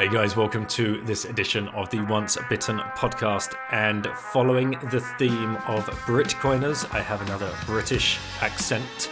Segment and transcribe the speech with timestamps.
[0.00, 3.54] Hey guys, welcome to this edition of the Once Bitten podcast.
[3.70, 9.10] And following the theme of Britcoiners, I have another British accent,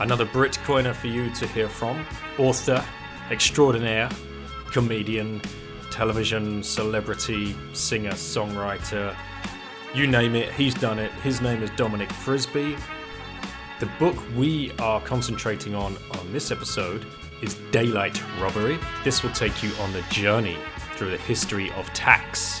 [0.00, 2.04] another Britcoiner for you to hear from.
[2.36, 2.84] Author,
[3.30, 4.10] extraordinaire,
[4.72, 5.40] comedian,
[5.92, 9.14] television celebrity, singer, songwriter,
[9.94, 11.12] you name it, he's done it.
[11.22, 12.76] His name is Dominic Frisby.
[13.78, 17.06] The book we are concentrating on on this episode
[17.42, 18.78] is Daylight Robbery.
[19.04, 20.56] This will take you on the journey
[20.96, 22.60] through the history of tax.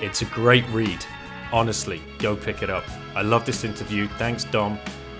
[0.00, 1.04] It's a great read.
[1.52, 2.84] Honestly, go pick it up.
[3.14, 4.08] I love this interview.
[4.18, 4.78] Thanks, Dom.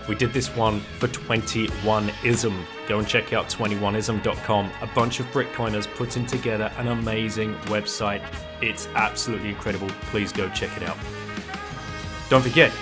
[0.08, 2.64] We did this one for 21ism.
[2.88, 4.70] Go and check out 21ism.com.
[4.82, 8.22] A bunch of Bitcoiners putting together an amazing website.
[8.60, 9.88] It's absolutely incredible.
[10.10, 10.98] Please go check it out.
[12.28, 12.72] Don't forget,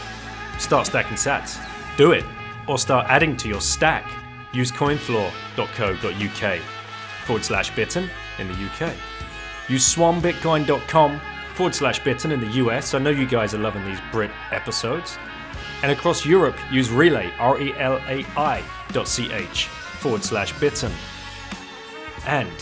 [0.59, 1.61] start stacking sats.
[1.97, 2.25] Do it.
[2.69, 4.22] Or start adding to your stack
[4.53, 6.61] use coinfloor.co.uk
[7.27, 8.95] forward slash bitten in the UK.
[9.69, 11.21] Use swanbitcoin.com
[11.55, 12.95] forward slash bitten in the US.
[12.95, 15.19] I know you guys are loving these Brit episodes.
[15.83, 20.93] And across Europe, use Relai, R E L A I dot ch forward slash bitten.
[22.27, 22.53] And,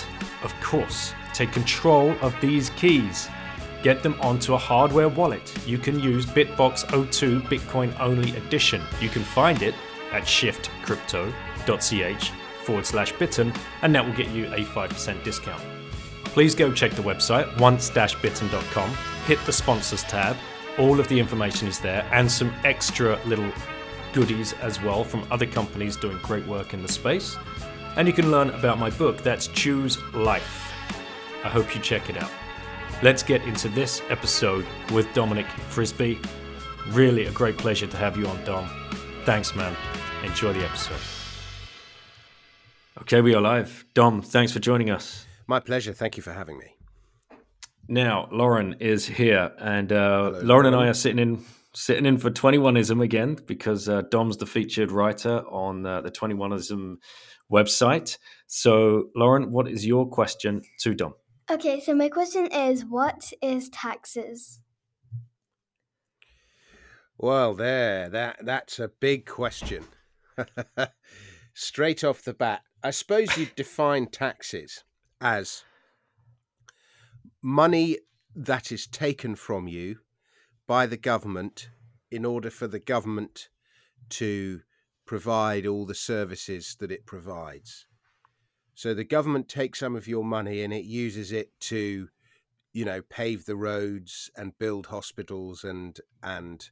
[0.43, 3.29] of course, take control of these keys.
[3.83, 5.55] Get them onto a hardware wallet.
[5.67, 8.83] You can use Bitbox 02 Bitcoin only edition.
[9.01, 9.75] You can find it
[10.13, 10.25] at
[11.79, 12.31] shiftcrypto.ch
[12.65, 15.63] forward slash bitten, and that will get you a 5% discount.
[16.25, 18.91] Please go check the website, once-bitten.com,
[19.27, 20.37] hit the sponsors tab.
[20.79, 23.51] All of the information is there, and some extra little
[24.13, 27.37] goodies as well from other companies doing great work in the space.
[27.97, 30.73] And you can learn about my book, that's Choose Life.
[31.45, 32.31] I hope you check it out.
[33.03, 36.21] Let's get into this episode with Dominic Frisby.
[36.91, 38.71] Really a great pleasure to have you on, Dom.
[39.25, 39.75] Thanks, man.
[40.23, 41.20] Enjoy the episode.
[43.03, 43.87] Okay, we are live.
[43.95, 45.27] Dom, thanks for joining us.
[45.47, 45.95] My pleasure.
[45.95, 46.77] Thank you for having me.
[47.89, 52.19] Now, Lauren is here, and uh, Hello, Lauren and I are sitting in sitting in
[52.19, 56.97] for 21ism again because uh, Dom's the featured writer on uh, the 21ism
[57.51, 58.19] website.
[58.47, 61.15] So, Lauren, what is your question to Dom?
[61.51, 64.61] Okay, so my question is what is taxes?
[67.17, 69.85] Well, there, that that's a big question.
[71.55, 74.85] Straight off the bat, I suppose you'd define taxes
[75.21, 75.65] as
[77.43, 77.99] money
[78.35, 79.99] that is taken from you
[80.67, 81.69] by the government
[82.11, 83.49] in order for the government
[84.09, 84.61] to
[85.07, 87.87] provide all the services that it provides.
[88.75, 92.09] So the government takes some of your money and it uses it to,
[92.73, 96.71] you know, pave the roads and build hospitals and and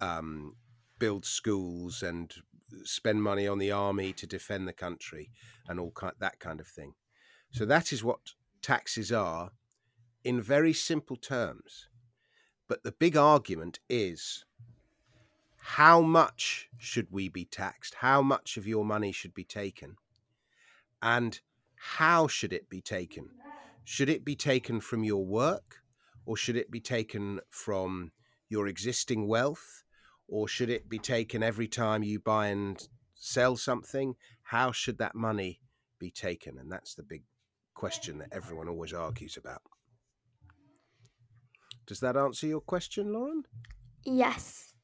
[0.00, 0.52] um,
[0.98, 2.32] build schools and
[2.84, 5.30] spend money on the army to defend the country
[5.68, 6.94] and all that kind of thing.
[7.52, 9.52] So that is what taxes are
[10.24, 11.88] in very simple terms.
[12.68, 14.44] But the big argument is
[15.58, 17.96] how much should we be taxed?
[17.96, 19.96] How much of your money should be taken?
[21.02, 21.40] And
[21.76, 23.30] how should it be taken?
[23.84, 25.82] Should it be taken from your work
[26.26, 28.12] or should it be taken from
[28.48, 29.83] your existing wealth?
[30.34, 34.16] Or should it be taken every time you buy and sell something?
[34.42, 35.60] How should that money
[36.00, 36.58] be taken?
[36.58, 37.22] And that's the big
[37.74, 39.62] question that everyone always argues about.
[41.86, 43.44] Does that answer your question, Lauren?
[44.04, 44.74] Yes.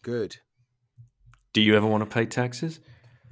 [0.00, 0.36] Good.
[1.52, 2.78] Do you ever want to pay taxes?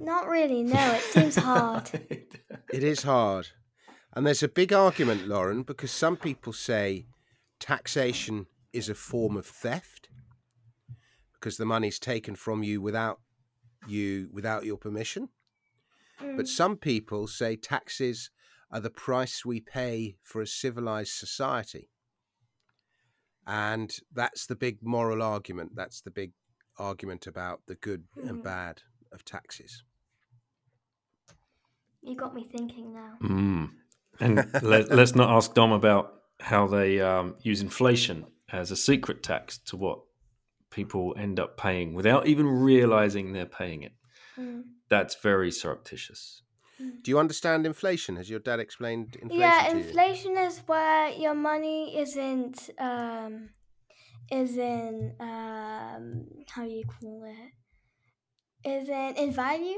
[0.01, 0.95] Not really, no.
[0.95, 1.89] It seems hard.
[2.73, 3.47] it is hard.
[4.11, 7.05] And there's a big argument, Lauren, because some people say
[7.57, 10.00] taxation is a form of theft
[11.41, 13.19] because the money's taken from you without
[13.87, 15.29] you without your permission.
[16.21, 16.37] Mm.
[16.37, 18.29] But some people say taxes
[18.71, 21.89] are the price we pay for a civilized society.
[23.47, 25.71] And that's the big moral argument.
[25.75, 26.31] That's the big
[26.77, 28.29] argument about the good mm.
[28.29, 29.83] and bad of taxes.
[32.03, 33.13] You got me thinking now.
[33.21, 33.69] Mm.
[34.19, 39.23] And let, us not ask Dom about how they um, use inflation as a secret
[39.23, 40.01] tax to what
[40.71, 43.93] people end up paying without even realizing they're paying it.
[44.39, 44.63] Mm.
[44.89, 46.41] That's very surreptitious.
[47.03, 48.15] Do you understand inflation?
[48.15, 49.83] Has your dad explained inflation yeah, to you?
[49.83, 53.49] inflation is where your money isn't um
[54.31, 57.51] isn't um how do you call it?
[58.67, 59.77] Isn't in value?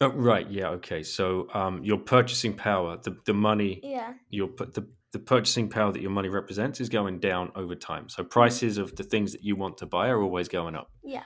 [0.00, 0.48] Oh, right.
[0.50, 0.68] Yeah.
[0.70, 1.02] Okay.
[1.02, 4.14] So um, your purchasing power, the, the money, Yeah.
[4.28, 8.08] your pu- the the purchasing power that your money represents is going down over time.
[8.08, 11.24] So prices of the things that you want to buy are always going up, Yeah.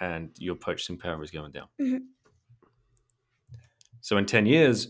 [0.00, 1.68] and your purchasing power is going down.
[1.80, 2.00] Mhm.
[4.00, 4.88] So in ten years,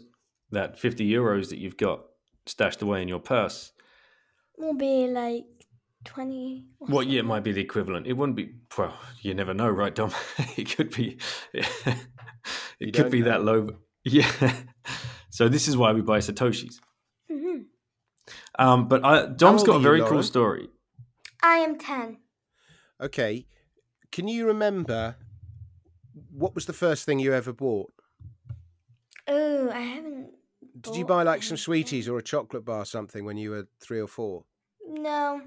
[0.50, 2.04] that fifty euros that you've got
[2.46, 3.72] stashed away in your purse,
[4.58, 5.44] Will be like
[6.04, 8.06] twenty or well, yeah, it might be the equivalent.
[8.06, 8.54] It wouldn't be.
[8.76, 10.12] Well, you never know, right, Dom?
[10.56, 11.18] it could be.
[11.52, 11.62] You
[12.80, 13.68] it could don't be that low.
[14.04, 14.30] Yeah.
[15.30, 16.78] So this is why we buy satoshis.
[18.58, 20.12] Um, but I, Dom's old got a very Lauren?
[20.14, 20.68] cool story.
[21.42, 22.18] I am ten.
[23.00, 23.46] Okay.
[24.10, 25.16] Can you remember
[26.30, 27.92] what was the first thing you ever bought?
[29.26, 30.30] Oh, I haven't.
[30.80, 33.68] Did you buy like some sweeties or a chocolate bar or something when you were
[33.80, 34.44] three or four?
[34.86, 35.42] No.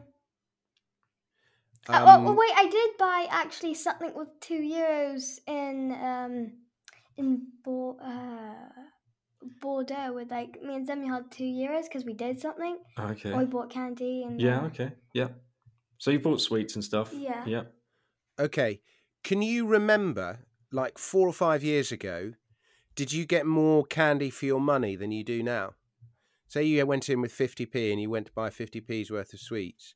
[1.88, 6.52] Uh, well, well, Um, wait, I did buy actually something with two euros in um
[7.18, 8.54] in uh,
[9.62, 12.78] Bordeaux with like me and Zemi had two euros because we did something.
[13.00, 13.32] Okay.
[13.32, 14.62] Or we bought candy and Yeah.
[14.62, 14.92] uh, Okay.
[15.14, 15.30] Yeah.
[15.98, 17.14] So you bought sweets and stuff.
[17.14, 17.44] Yeah.
[17.46, 17.64] Yeah.
[18.40, 18.82] Okay.
[19.24, 20.40] Can you remember,
[20.72, 22.34] like four or five years ago,
[22.96, 25.74] did you get more candy for your money than you do now?
[26.48, 29.96] Say you went in with 50p and you went to buy 50p's worth of sweets.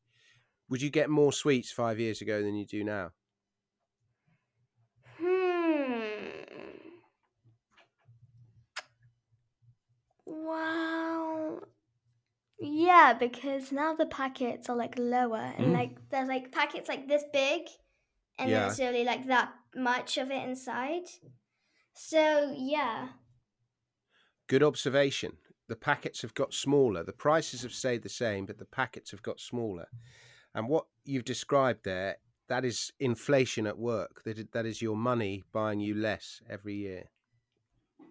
[0.70, 3.12] Would you get more sweets five years ago than you do now?
[5.18, 6.90] Hmm.
[10.26, 11.60] Wow.
[13.10, 15.74] Yeah, because now the packets are like lower and Mm.
[15.74, 17.68] like there's like packets like this big
[18.38, 18.68] and Yeah.
[18.68, 21.08] it's really like that much of it inside.
[21.94, 23.10] So yeah.
[24.48, 25.38] Good observation.
[25.68, 27.04] The packets have got smaller.
[27.04, 29.88] The prices have stayed the same, but the packets have got smaller.
[30.54, 32.18] And what you've described there,
[32.48, 34.24] that is inflation at work.
[34.24, 37.10] That that is your money buying you less every year.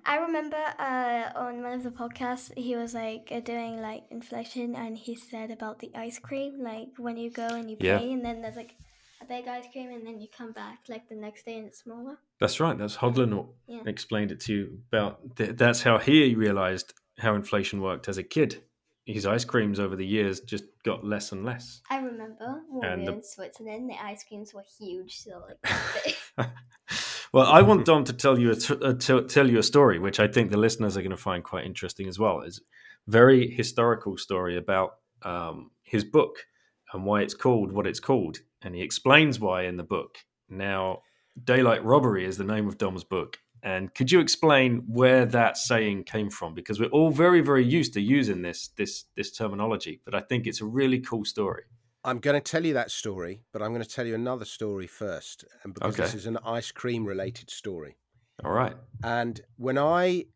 [0.08, 4.74] I remember uh, on one of the podcasts, he was like uh, doing like inflation,
[4.74, 7.98] and he said about the ice cream, like when you go and you Yeah.
[7.98, 8.74] pay, and then there's like
[9.20, 11.80] a big ice cream, and then you come back like the next day and it's
[11.80, 12.16] smaller.
[12.40, 12.78] That's right.
[12.78, 13.82] That's Hodler Yeah.
[13.84, 15.36] explained it to you about.
[15.36, 18.64] Th- that's how he realized how inflation worked as a kid.
[19.04, 21.82] His ice creams over the years just got less and less.
[21.90, 26.16] I remember when And we the- in Switzerland, the ice creams were huge, so like.
[27.32, 30.20] well, I want Dom to tell you a t- uh, tell you a story, which
[30.20, 32.40] I think the listeners are going to find quite interesting as well.
[32.40, 36.46] It's a very historical story about um, his book
[36.92, 40.18] and why it's called what it's called, and he explains why in the book.
[40.48, 41.02] Now,
[41.42, 46.04] daylight robbery is the name of Dom's book, and could you explain where that saying
[46.04, 46.54] came from?
[46.54, 50.46] Because we're all very, very used to using this this this terminology, but I think
[50.46, 51.64] it's a really cool story.
[52.04, 54.86] I'm going to tell you that story, but I'm going to tell you another story
[54.86, 57.96] first, and because this is an ice cream related story.
[58.44, 58.74] All right.
[59.02, 60.26] And when I,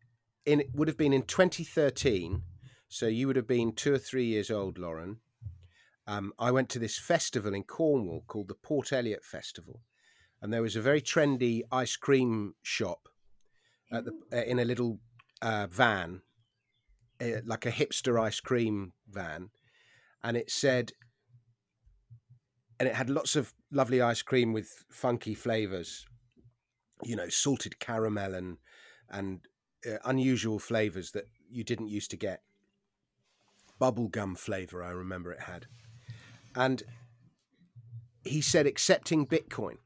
[0.45, 2.41] in it would have been in 2013,
[2.89, 5.17] so you would have been two or three years old, Lauren.
[6.05, 9.81] Um, I went to this festival in Cornwall called the Port Eliot Festival,
[10.41, 13.07] and there was a very trendy ice cream shop
[13.91, 14.99] at the uh, in a little
[15.41, 16.21] uh, van,
[17.21, 19.49] uh, like a hipster ice cream van,
[20.21, 20.91] and it said,
[22.83, 26.05] and it had lots of lovely ice cream with funky flavors,
[27.01, 28.57] you know, salted caramel and
[29.09, 29.47] and
[29.89, 32.41] uh, unusual flavors that you didn't used to get.
[33.79, 35.67] Bubblegum flavor, I remember it had,
[36.57, 36.83] and
[38.25, 39.77] he said accepting Bitcoin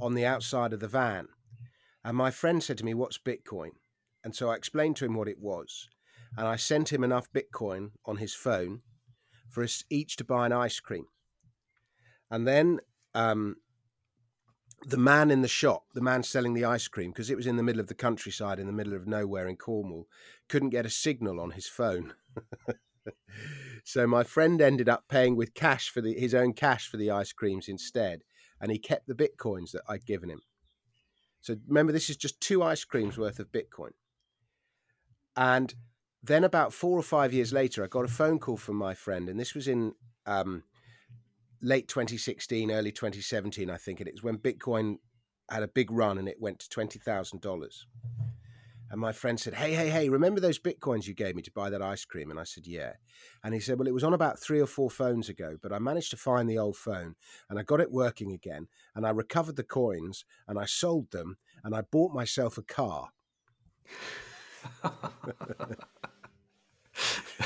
[0.00, 1.28] on the outside of the van.
[2.04, 3.70] And my friend said to me, What's Bitcoin?
[4.24, 5.88] And so I explained to him what it was.
[6.36, 8.80] And I sent him enough Bitcoin on his phone
[9.48, 11.06] for us each to buy an ice cream.
[12.34, 12.80] And then
[13.14, 13.58] um,
[14.84, 17.56] the man in the shop, the man selling the ice cream, because it was in
[17.56, 20.08] the middle of the countryside, in the middle of nowhere in Cornwall,
[20.48, 22.12] couldn't get a signal on his phone.
[23.84, 27.08] so my friend ended up paying with cash for the, his own cash for the
[27.08, 28.22] ice creams instead.
[28.60, 30.40] And he kept the Bitcoins that I'd given him.
[31.40, 33.92] So remember, this is just two ice creams worth of Bitcoin.
[35.36, 35.72] And
[36.20, 39.28] then about four or five years later, I got a phone call from my friend,
[39.28, 39.92] and this was in
[40.26, 40.64] um,
[41.64, 44.00] late 2016, early 2017, I think.
[44.00, 44.98] And it was when Bitcoin
[45.50, 47.70] had a big run and it went to $20,000.
[48.90, 51.70] And my friend said, Hey, hey, hey, remember those Bitcoins you gave me to buy
[51.70, 52.30] that ice cream?
[52.30, 52.92] And I said, Yeah.
[53.42, 55.78] And he said, Well, it was on about three or four phones ago, but I
[55.78, 57.16] managed to find the old phone
[57.50, 58.68] and I got it working again.
[58.94, 63.10] And I recovered the coins and I sold them and I bought myself a car.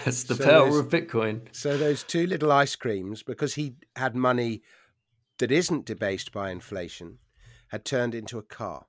[0.08, 1.42] That's the So power of Bitcoin.
[1.52, 4.62] So those two little ice creams, because he had money
[5.38, 7.18] that isn't debased by inflation,
[7.68, 8.86] had turned into a car.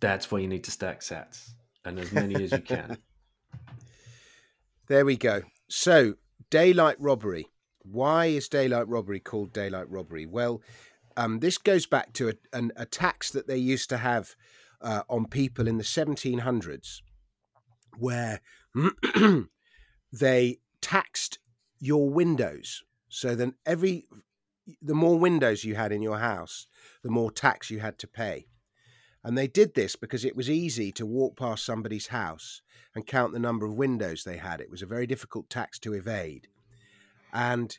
[0.00, 1.50] That's why you need to stack sats
[1.84, 2.98] and as many as you can.
[4.86, 5.42] There we go.
[5.68, 6.14] So,
[6.48, 7.48] daylight robbery.
[7.82, 10.24] Why is daylight robbery called daylight robbery?
[10.24, 10.62] Well,
[11.14, 14.34] um, this goes back to a, an, a tax that they used to have
[14.80, 17.02] uh, on people in the 1700s,
[17.98, 18.40] where
[20.12, 21.38] they taxed
[21.80, 22.82] your windows.
[23.08, 24.06] So then every
[24.82, 26.66] the more windows you had in your house,
[27.02, 28.48] the more tax you had to pay.
[29.24, 32.62] And they did this because it was easy to walk past somebody's house
[32.94, 34.60] and count the number of windows they had.
[34.60, 36.48] It was a very difficult tax to evade.
[37.32, 37.76] And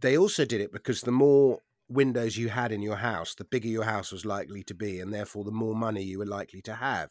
[0.00, 3.68] they also did it because the more windows you had in your house, the bigger
[3.68, 6.74] your house was likely to be, and therefore the more money you were likely to
[6.74, 7.10] have.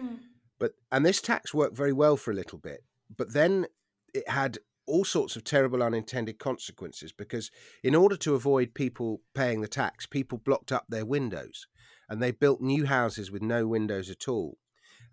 [0.00, 0.18] Mm.
[0.58, 2.84] But and this tax worked very well for a little bit,
[3.16, 3.66] but then
[4.14, 7.50] it had all sorts of terrible unintended consequences because
[7.84, 11.66] in order to avoid people paying the tax, people blocked up their windows
[12.08, 14.56] and they built new houses with no windows at all.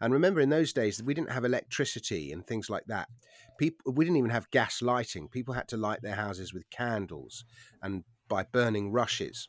[0.02, 3.08] And remember, in those days, we didn't have electricity and things like that.
[3.58, 5.30] People, we didn't even have gas lighting.
[5.30, 7.46] People had to light their houses with candles
[7.82, 9.48] and by burning rushes.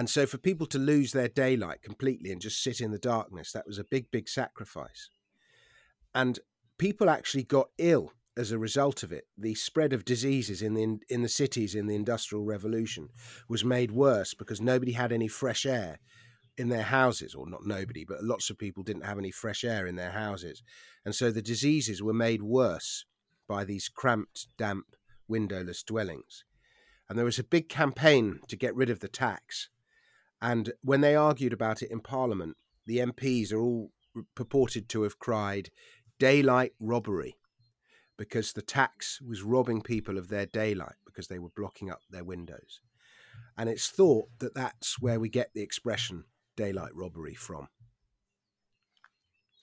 [0.00, 3.52] And so, for people to lose their daylight completely and just sit in the darkness,
[3.52, 5.10] that was a big, big sacrifice.
[6.14, 6.38] And
[6.78, 9.24] people actually got ill as a result of it.
[9.36, 13.10] The spread of diseases in the in the cities in the Industrial Revolution
[13.46, 16.00] was made worse because nobody had any fresh air
[16.56, 19.86] in their houses, or not nobody, but lots of people didn't have any fresh air
[19.86, 20.62] in their houses,
[21.04, 23.04] and so the diseases were made worse
[23.46, 24.96] by these cramped, damp,
[25.28, 26.46] windowless dwellings.
[27.10, 29.68] And there was a big campaign to get rid of the tax.
[30.42, 32.56] And when they argued about it in Parliament,
[32.86, 33.90] the MPs are all
[34.34, 35.70] purported to have cried,
[36.18, 37.36] daylight robbery,
[38.16, 42.24] because the tax was robbing people of their daylight because they were blocking up their
[42.24, 42.80] windows.
[43.56, 46.24] And it's thought that that's where we get the expression
[46.56, 47.68] daylight robbery from.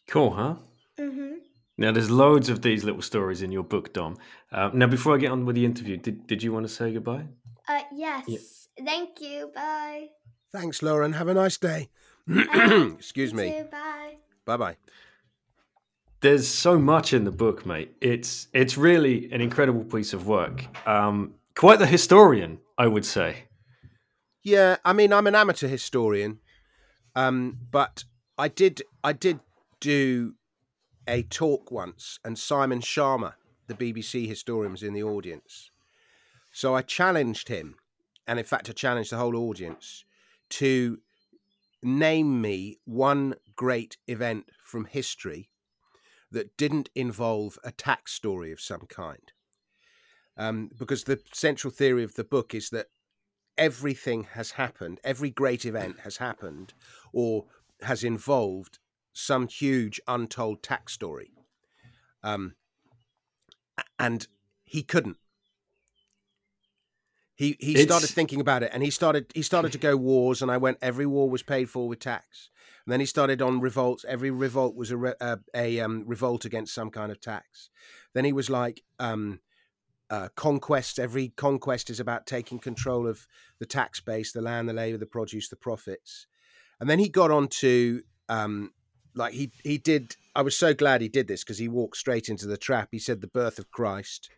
[0.08, 0.56] Cool, huh?
[1.00, 1.34] Mm-hmm.
[1.78, 4.18] Now, there's loads of these little stories in your book, Dom.
[4.52, 6.92] Uh, now, before I get on with the interview, did, did you want to say
[6.92, 7.26] goodbye?
[7.68, 8.68] Uh, yes.
[8.84, 9.52] Thank you.
[9.54, 10.08] Bye.
[10.52, 11.14] Thanks, Lauren.
[11.14, 11.90] Have a nice day.
[12.30, 13.50] Excuse You me.
[13.52, 14.18] too, Bye.
[14.46, 14.78] Bye bye.
[16.22, 17.96] There's so much in the book, mate.
[18.02, 20.66] It's it's really an incredible piece of work.
[20.88, 23.44] Um, quite the historian, I would say.
[24.44, 26.40] Yeah, I mean, I'm an amateur historian,
[27.16, 28.06] um, but
[28.38, 29.42] I did I did
[29.80, 30.34] do
[31.08, 33.34] a talk once, and Simon Schama,
[33.68, 35.70] the BBC historian, was in the audience.
[36.52, 37.76] So I challenged him,
[38.26, 40.04] and in fact, I challenged the whole audience
[40.50, 41.00] to
[41.84, 45.50] name me one great event from history
[46.32, 49.32] that didn't involve a tax story of some kind.
[50.36, 52.88] Um, because the central theory of the book is that
[53.58, 56.74] everything has happened, every great event has happened
[57.12, 57.46] or
[57.82, 58.80] has involved
[59.14, 61.32] some huge untold tax story.
[62.24, 62.56] Um,
[63.98, 64.28] and
[64.64, 65.18] he couldn't.
[67.38, 70.52] He he started thinking about it, and he started he started to go wars, and
[70.52, 70.80] I went.
[70.82, 72.50] Every war was paid for with tax.
[72.86, 74.06] And then he started on revolts.
[74.08, 77.70] Every revolt was a re, a, a um, revolt against some kind of tax.
[78.14, 79.42] Then he was like um,
[80.10, 80.98] uh, conquest.
[80.98, 83.28] Every conquest is about taking control of
[83.60, 86.28] the tax base, the land, the labor, the produce, the profits.
[86.80, 88.72] And then he got on to um,
[89.14, 90.16] like he he did.
[90.38, 92.90] I was so glad he did this because he walked straight into the trap.
[92.92, 94.30] He said the birth of Christ,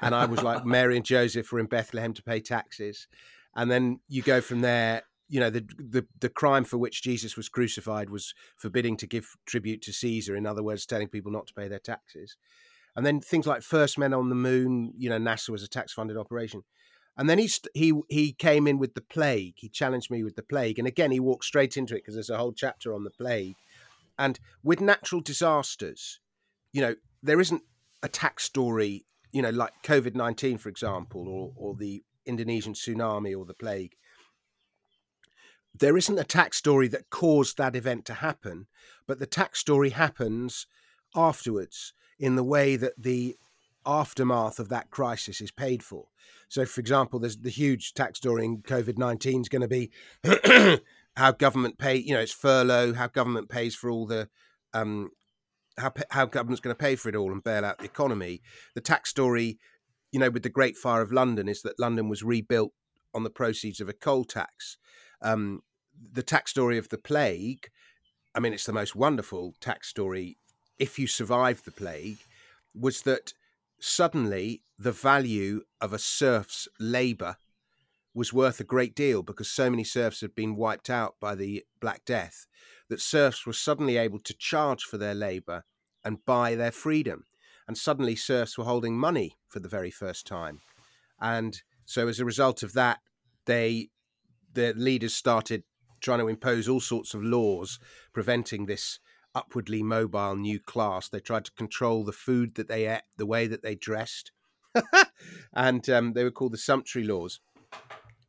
[0.00, 3.08] and I was like Mary and Joseph were in Bethlehem to pay taxes,
[3.56, 5.02] and then you go from there.
[5.28, 9.34] You know the the the crime for which Jesus was crucified was forbidding to give
[9.44, 10.36] tribute to Caesar.
[10.36, 12.36] In other words, telling people not to pay their taxes.
[12.94, 14.92] And then things like first men on the moon.
[14.96, 16.62] You know, NASA was a tax funded operation.
[17.16, 19.54] And then he st- he he came in with the plague.
[19.56, 22.30] He challenged me with the plague, and again he walked straight into it because there's
[22.30, 23.56] a whole chapter on the plague.
[24.20, 26.20] And with natural disasters,
[26.74, 27.62] you know, there isn't
[28.02, 33.36] a tax story, you know, like COVID nineteen, for example, or or the Indonesian tsunami
[33.36, 33.96] or the plague.
[35.74, 38.66] There isn't a tax story that caused that event to happen,
[39.06, 40.66] but the tax story happens
[41.16, 43.38] afterwards in the way that the
[43.86, 46.08] aftermath of that crisis is paid for.
[46.48, 49.90] So, for example, there's the huge tax story in COVID 19 is going to be
[51.16, 54.28] how government pay, you know, it's furlough, how government pays for all the,
[54.72, 55.10] um,
[55.78, 58.40] how, how government's going to pay for it all and bail out the economy.
[58.74, 59.58] The tax story,
[60.12, 62.72] you know, with the Great Fire of London is that London was rebuilt
[63.14, 64.76] on the proceeds of a coal tax.
[65.20, 65.60] Um,
[66.12, 67.68] the tax story of the plague
[68.34, 70.38] I mean, it's the most wonderful tax story.
[70.78, 72.18] If you survive the plague,
[72.74, 73.34] was that
[73.80, 77.36] suddenly the value of a serf's labour
[78.14, 81.64] was worth a great deal because so many serfs had been wiped out by the
[81.80, 82.46] Black Death
[82.88, 85.64] that serfs were suddenly able to charge for their labour
[86.04, 87.24] and buy their freedom.
[87.68, 90.60] And suddenly serfs were holding money for the very first time.
[91.20, 92.98] And so as a result of that,
[93.46, 93.90] they
[94.52, 95.62] the leaders started
[96.00, 97.78] trying to impose all sorts of laws
[98.12, 98.98] preventing this
[99.34, 101.08] upwardly mobile new class.
[101.08, 104.32] They tried to control the food that they ate, the way that they dressed,
[105.54, 107.40] and um, they were called the sumptuary laws.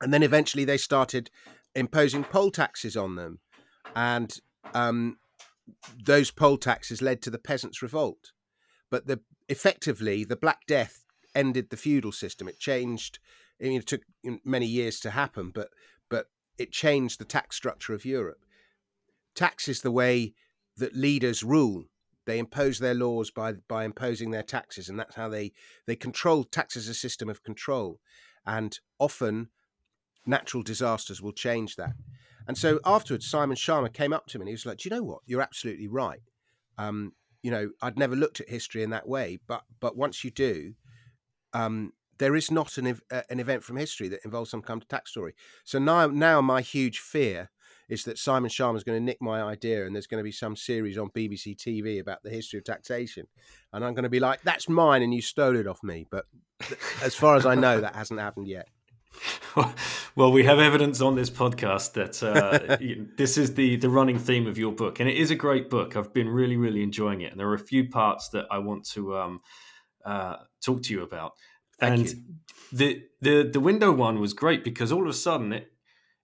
[0.02, 1.30] And then eventually they started
[1.76, 3.40] imposing poll taxes on them,
[3.96, 4.36] and
[4.74, 5.18] um,
[6.04, 8.32] those poll taxes led to the peasants' revolt.
[8.90, 11.06] But the effectively the Black Death
[11.36, 12.48] ended the feudal system.
[12.48, 13.20] It changed.
[13.62, 14.02] I mean, it took
[14.44, 15.70] many years to happen, but
[16.10, 16.28] but
[16.58, 18.44] it changed the tax structure of Europe.
[19.36, 20.34] Tax is the way
[20.78, 21.86] that leaders rule.
[22.26, 25.54] They impose their laws by by imposing their taxes, and that's how they
[25.86, 26.44] they control.
[26.44, 28.00] Tax as a system of control,
[28.46, 29.50] and often
[30.26, 31.94] natural disasters will change that.
[32.48, 34.96] And so afterwards, Simon Schama came up to me and he was like, "Do you
[34.96, 35.22] know what?
[35.26, 36.22] You're absolutely right.
[36.78, 37.14] Um,
[37.44, 40.74] you know, I'd never looked at history in that way, but but once you do,
[41.54, 44.88] um, there is not an uh, an event from history that involves some kind of
[44.88, 45.34] tax story.
[45.64, 47.50] So now now my huge fear
[47.92, 50.32] is that Simon Schama is going to nick my idea and there's going to be
[50.32, 53.28] some series on BBC TV about the history of taxation.
[53.74, 56.08] And I'm going to be like, that's mine and you stole it off me.
[56.10, 56.24] But
[57.04, 58.70] as far as I know, that hasn't happened yet.
[60.16, 62.78] well, we have evidence on this podcast that uh,
[63.18, 65.96] this is the the running theme of your book, and it is a great book.
[65.96, 68.86] I've been really, really enjoying it, and there are a few parts that I want
[68.92, 69.40] to um,
[70.06, 71.34] uh, talk to you about.
[71.80, 72.16] Thank and you.
[72.72, 75.72] the the the window one was great because all of a sudden it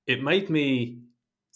[0.05, 1.01] it made me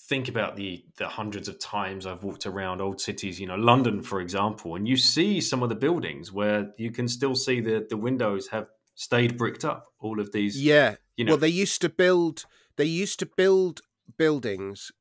[0.09, 4.01] think about the the hundreds of times I've walked around old cities, you know, London
[4.01, 7.85] for example, and you see some of the buildings where you can still see the
[7.89, 9.87] the windows have stayed bricked up.
[9.99, 10.95] All of these, yeah.
[11.17, 12.45] You know, well, they used to build.
[12.77, 13.81] They used to build
[14.17, 14.91] buildings.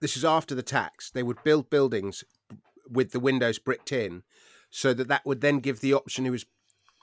[0.00, 1.10] This is after the tax.
[1.10, 2.24] They would build buildings
[2.88, 4.22] with the windows bricked in,
[4.70, 6.46] so that that would then give the option who was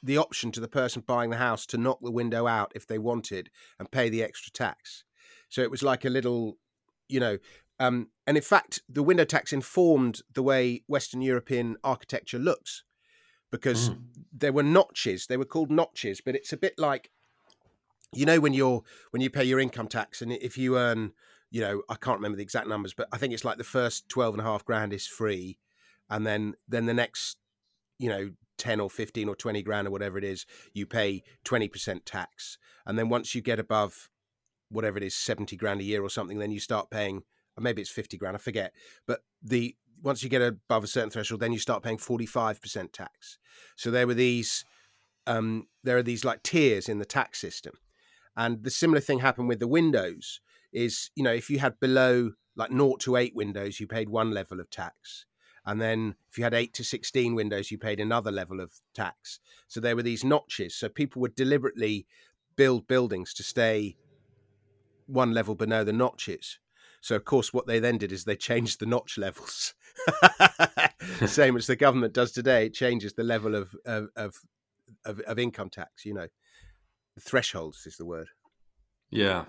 [0.03, 2.97] the option to the person buying the house to knock the window out if they
[2.97, 5.03] wanted and pay the extra tax.
[5.49, 6.57] So it was like a little
[7.11, 7.37] you know,
[7.79, 12.83] um, and in fact, the window tax informed the way Western European architecture looks
[13.51, 13.99] because mm.
[14.31, 15.27] there were notches.
[15.27, 17.11] They were called notches, but it's a bit like,
[18.13, 21.13] you know, when you're when you pay your income tax, and if you earn,
[21.49, 24.09] you know, I can't remember the exact numbers, but I think it's like the first
[24.09, 25.57] 12 and a half grand is free,
[26.09, 27.37] and then then the next,
[27.99, 32.01] you know, 10 or 15 or 20 grand or whatever it is, you pay 20%
[32.05, 34.09] tax, and then once you get above
[34.69, 37.23] whatever it is, 70 grand a year or something, then you start paying,
[37.59, 38.73] maybe it's 50 grand, I forget.
[39.05, 43.37] But the once you get above a certain threshold, then you start paying 45% tax.
[43.75, 44.65] So there were these,
[45.27, 47.73] um, there are these like tiers in the tax system.
[48.35, 50.39] And the similar thing happened with the windows
[50.71, 54.31] is, you know, if you had below like 0 to 8 windows, you paid one
[54.31, 55.25] level of tax.
[55.65, 59.39] And then if you had 8 to 16 windows, you paid another level of tax.
[59.67, 60.75] So there were these notches.
[60.75, 62.07] So people would deliberately
[62.55, 63.97] build buildings to stay
[65.05, 66.59] one level below the notches.
[67.01, 69.73] So, of course, what they then did is they changed the notch levels.
[71.25, 74.35] Same as the government does today, it changes the level of, of, of,
[75.21, 76.27] of income tax, you know.
[77.19, 78.27] Thresholds is the word.
[79.09, 79.45] Yeah.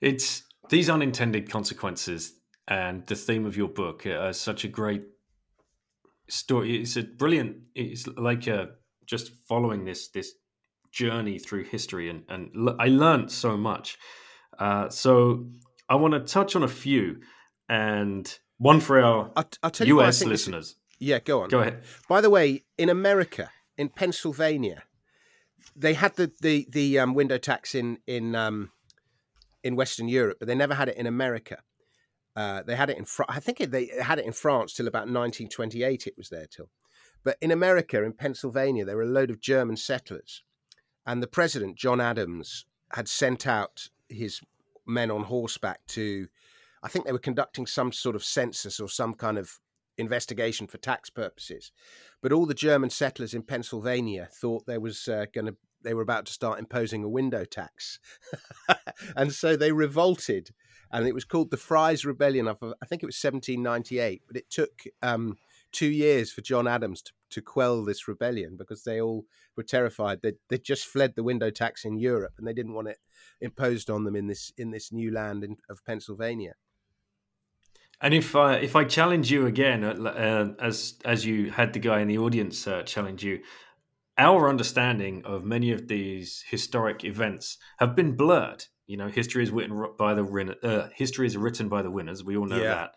[0.00, 2.34] It's these unintended consequences
[2.68, 5.04] and the theme of your book are such a great
[6.28, 6.80] story.
[6.80, 8.70] It's a brilliant, it's like a,
[9.06, 10.32] just following this, this
[10.92, 12.10] journey through history.
[12.10, 13.98] And, and I learned so much.
[14.58, 15.46] Uh, so
[15.88, 17.20] I want to touch on a few,
[17.68, 20.66] and one for our I'll, I'll US listeners.
[20.66, 21.48] Is, yeah, go on.
[21.48, 21.82] Go ahead.
[22.08, 24.84] By the way, in America, in Pennsylvania,
[25.76, 28.70] they had the the the um, window tax in in um,
[29.62, 31.58] in Western Europe, but they never had it in America.
[32.36, 34.86] Uh, they had it in Fr- I think it, they had it in France till
[34.86, 36.06] about 1928.
[36.06, 36.70] It was there till,
[37.24, 40.42] but in America, in Pennsylvania, there were a load of German settlers,
[41.06, 44.40] and the president John Adams had sent out his
[44.86, 46.28] men on horseback to,
[46.82, 49.60] I think they were conducting some sort of census or some kind of
[49.98, 51.72] investigation for tax purposes.
[52.22, 56.02] But all the German settlers in Pennsylvania thought there was uh, going to they were
[56.02, 57.98] about to start imposing a window tax,
[59.16, 60.50] and so they revolted,
[60.92, 62.48] and it was called the Fries Rebellion.
[62.48, 62.52] I
[62.86, 65.38] think it was 1798, but it took um,
[65.72, 69.24] two years for John Adams to, to quell this rebellion because they all
[69.56, 70.20] were terrified.
[70.22, 72.98] They they just fled the window tax in Europe and they didn't want it
[73.40, 76.54] imposed on them in this in this new land in, of Pennsylvania.
[78.00, 81.78] And if I if I challenge you again, uh, uh, as as you had the
[81.78, 83.40] guy in the audience uh, challenge you,
[84.16, 88.64] our understanding of many of these historic events have been blurred.
[88.86, 92.24] You know, history is written by the uh, history is written by the winners.
[92.24, 92.74] We all know yeah.
[92.74, 92.94] that.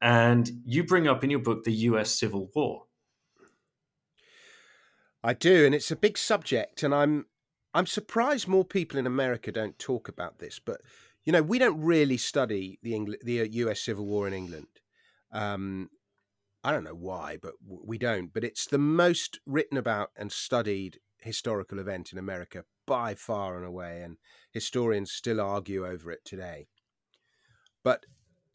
[0.00, 2.10] And you bring up in your book the U.S.
[2.10, 2.84] Civil War.
[5.22, 7.26] I do, and it's a big subject, and I'm
[7.72, 10.58] I'm surprised more people in America don't talk about this.
[10.58, 10.82] But
[11.24, 13.78] you know, we don't really study the Engl- the U.S.
[13.78, 14.68] Uh, Civil War in England.
[15.32, 15.90] Um,
[16.62, 18.32] I don't know why, but we don't.
[18.32, 23.66] But it's the most written about and studied historical event in America by far and
[23.66, 24.18] away, and
[24.52, 26.66] historians still argue over it today.
[27.82, 28.06] But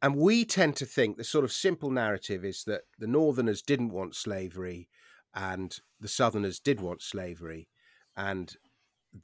[0.01, 3.89] and we tend to think the sort of simple narrative is that the Northerners didn't
[3.89, 4.89] want slavery,
[5.34, 7.67] and the Southerners did want slavery,
[8.15, 8.55] and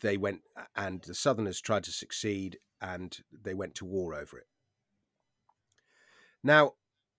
[0.01, 0.41] they went
[0.75, 4.47] and the Southerners tried to succeed, and they went to war over it.
[6.43, 6.73] Now,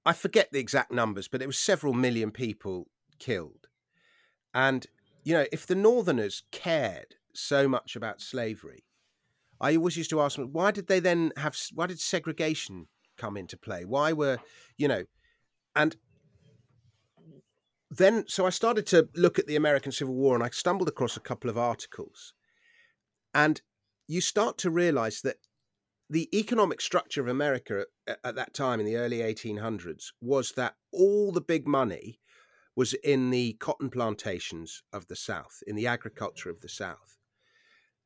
[0.05, 3.67] I forget the exact numbers, but it was several million people killed.
[4.55, 4.87] And,
[5.25, 8.85] you know, if the Northerners cared so much about slavery,
[9.61, 13.37] I always used to ask them, why did they then have, why did segregation come
[13.37, 13.85] into play?
[13.85, 14.39] Why were,
[14.77, 15.05] you know,
[15.75, 15.97] and
[17.91, 21.17] then, so I started to look at the American Civil War and I stumbled across
[21.17, 22.33] a couple of articles.
[23.37, 23.61] And
[24.09, 25.37] you start to realize that
[26.09, 30.77] the economic structure of America at, at, that time in the early 1800s was that
[30.91, 32.19] all the big money
[32.75, 37.19] was in the cotton plantations of the South, in the agriculture of the South.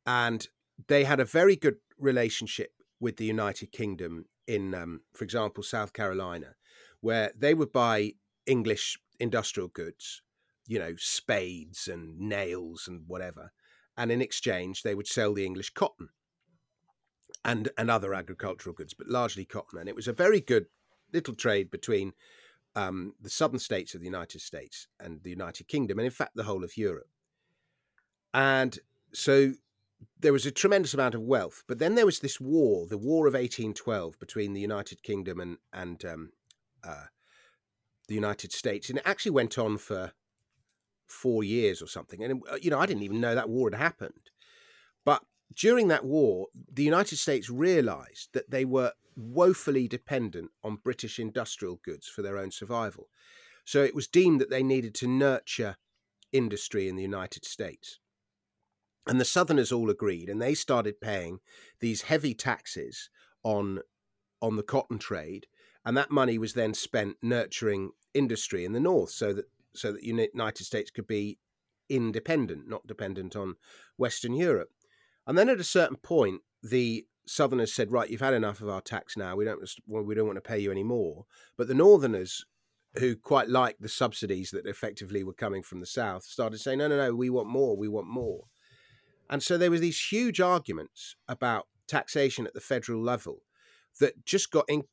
[0.04, 0.48] And
[0.88, 5.92] they had a very good relationship with the United Kingdom in, um, for example, South
[5.92, 6.56] Carolina,
[7.02, 8.14] where they would buy
[8.46, 10.22] English industrial goods,
[10.66, 13.52] you know, spades and nails and whatever.
[14.00, 16.08] And in exchange, they would sell the English cotton
[17.44, 19.78] and and other agricultural goods, but largely cotton.
[19.78, 20.68] And it was a very good
[21.12, 22.14] little trade between
[22.74, 26.34] um, the southern states of the United States and the United Kingdom, and in fact
[26.34, 27.10] the whole of Europe.
[28.32, 28.78] And
[29.12, 29.52] so
[30.18, 31.62] there was a tremendous amount of wealth.
[31.68, 35.58] But then there was this war, the War of 1812, between the United Kingdom and
[35.74, 36.32] and um,
[36.82, 37.08] uh,
[38.08, 40.12] the United States, and it actually went on for
[41.10, 42.22] four years or something.
[42.22, 44.30] And uh, you know, I didn't even know that war had happened.
[45.04, 45.22] But
[45.54, 51.80] during that war, the United States realized that they were woefully dependent on British industrial
[51.84, 53.08] goods for their own survival.
[53.64, 55.76] So it was deemed that they needed to nurture
[56.32, 57.98] industry in the United States.
[59.06, 61.40] And the Southerners all agreed, and they started paying
[61.80, 63.10] these heavy taxes
[63.42, 63.80] on,
[64.40, 65.46] on the cotton trade.
[65.84, 70.00] And that money was then spent nurturing industry in the North so that, so that
[70.00, 71.38] the United States could be
[71.88, 73.56] independent, not dependent on
[73.96, 74.70] Western Europe.
[75.26, 78.80] And then at a certain point, the Southerners said, "Right, you've had enough of our
[78.80, 79.36] tax now.
[79.36, 82.44] We don't we don't want to pay you anymore." But the Northerners,
[82.98, 86.88] who quite liked the subsidies that effectively were coming from the South, started saying, "No,
[86.88, 87.76] no, no, we want more.
[87.76, 88.48] We want more."
[89.28, 93.42] And so there were these huge arguments about taxation at the federal level
[94.00, 94.84] that just got in,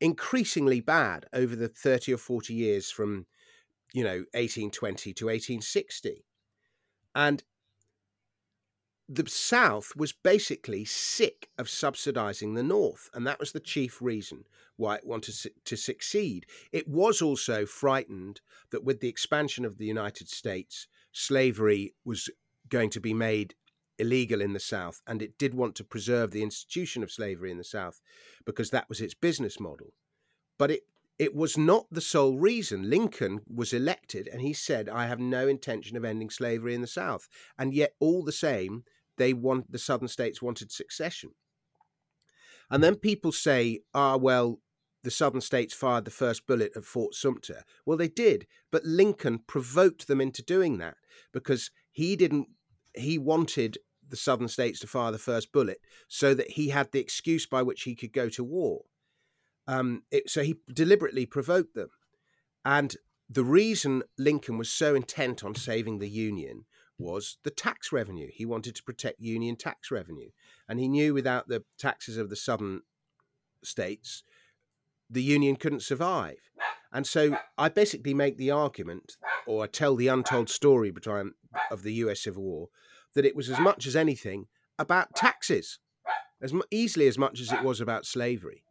[0.00, 3.26] increasingly bad over the 30 or 40 years from
[3.92, 6.24] you know 1820 to 1860
[7.14, 7.42] and
[9.08, 14.44] the South was basically sick of subsidizing the North, and that was the chief reason
[14.76, 16.44] why it wanted to succeed.
[16.72, 22.28] It was also frightened that with the expansion of the United States, slavery was
[22.68, 23.54] going to be made
[23.98, 27.58] illegal in the South, and it did want to preserve the institution of slavery in
[27.58, 28.02] the South
[28.44, 29.94] because that was its business model.
[30.58, 30.82] But it
[31.18, 32.88] it was not the sole reason.
[32.88, 36.86] Lincoln was elected and he said, I have no intention of ending slavery in the
[36.86, 37.28] South.
[37.58, 38.84] And yet, all the same,
[39.16, 41.30] they want the southern states wanted secession.
[42.70, 44.60] And then people say, ah, well,
[45.02, 47.62] the southern states fired the first bullet at Fort Sumter.
[47.84, 50.96] Well, they did, but Lincoln provoked them into doing that
[51.32, 52.48] because he didn't,
[52.94, 53.78] he wanted
[54.08, 57.62] the southern states to fire the first bullet so that he had the excuse by
[57.62, 58.82] which he could go to war.
[59.68, 61.90] Um, it, so he deliberately provoked them.
[62.64, 62.96] And
[63.28, 66.64] the reason Lincoln was so intent on saving the Union
[66.98, 68.28] was the tax revenue.
[68.32, 70.30] He wanted to protect Union tax revenue.
[70.68, 72.80] And he knew without the taxes of the southern
[73.62, 74.24] states,
[75.10, 76.38] the Union couldn't survive.
[76.92, 80.92] And so I basically make the argument, or I tell the untold story
[81.70, 82.68] of the US Civil War,
[83.14, 84.46] that it was as much as anything
[84.78, 85.78] about taxes,
[86.40, 88.64] as easily as much as it was about slavery.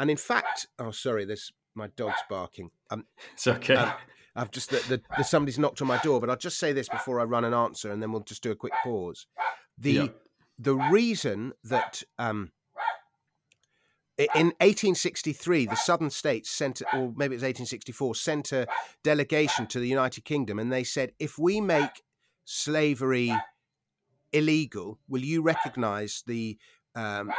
[0.00, 2.70] And in fact, oh, sorry, this my dog's barking.
[2.90, 3.74] Um, it's okay.
[3.74, 3.92] Um,
[4.34, 6.88] I've just that the, the, somebody's knocked on my door, but I'll just say this
[6.88, 9.26] before I run an answer, and then we'll just do a quick pause.
[9.76, 10.10] The
[10.58, 12.50] the reason that um,
[14.18, 18.66] in 1863, the southern states sent, or maybe it was 1864, sent a
[19.04, 22.02] delegation to the United Kingdom, and they said, if we make
[22.46, 23.34] slavery
[24.32, 26.58] illegal, will you recognise the
[26.94, 27.30] um,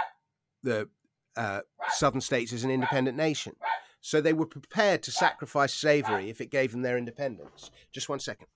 [0.64, 0.90] the
[1.36, 3.56] uh, southern states as an independent nation?
[4.02, 7.70] So they were prepared to sacrifice slavery if it gave them their independence.
[7.92, 8.48] Just one second.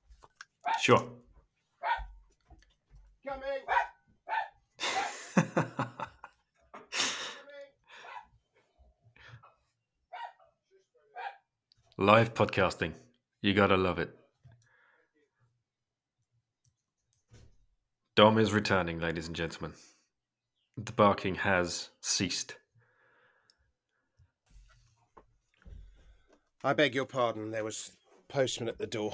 [0.82, 1.08] Sure.
[11.98, 12.94] Live podcasting.
[13.42, 14.10] You gotta love it.
[18.16, 19.74] Dom is returning, ladies and gentlemen.
[20.78, 22.56] The barking has ceased.
[26.66, 27.52] I beg your pardon.
[27.52, 27.92] There was
[28.28, 29.14] postman at the door.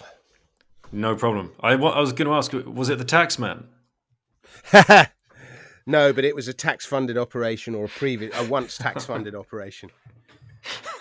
[0.94, 1.52] No problem.
[1.60, 3.66] I, I was going to ask, was it the taxman?
[5.86, 9.90] no, but it was a tax-funded operation or a previous, a once tax-funded operation.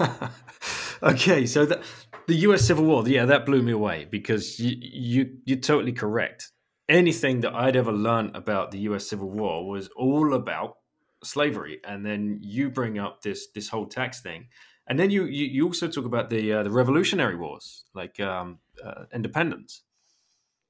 [1.04, 1.80] okay, so the,
[2.26, 2.62] the U.S.
[2.62, 6.50] Civil War, yeah, that blew me away because you, you you're totally correct.
[6.88, 9.08] Anything that I'd ever learned about the U.S.
[9.08, 10.78] Civil War was all about
[11.22, 14.48] slavery, and then you bring up this this whole tax thing,
[14.86, 18.58] and then you you, you also talk about the uh, the Revolutionary Wars, like um,
[18.84, 19.82] uh, independence.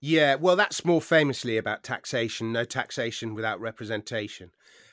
[0.02, 2.52] Yeah, well, that's more famously about taxation.
[2.52, 4.50] No taxation without representation,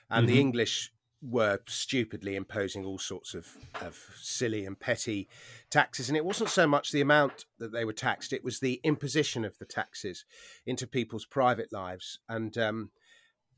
[0.09, 0.35] and mm-hmm.
[0.35, 5.27] the English were stupidly imposing all sorts of, of silly and petty
[5.69, 6.09] taxes.
[6.09, 9.43] And it wasn't so much the amount that they were taxed, it was the imposition
[9.43, 10.25] of the taxes
[10.65, 12.19] into people's private lives.
[12.29, 12.91] And, um,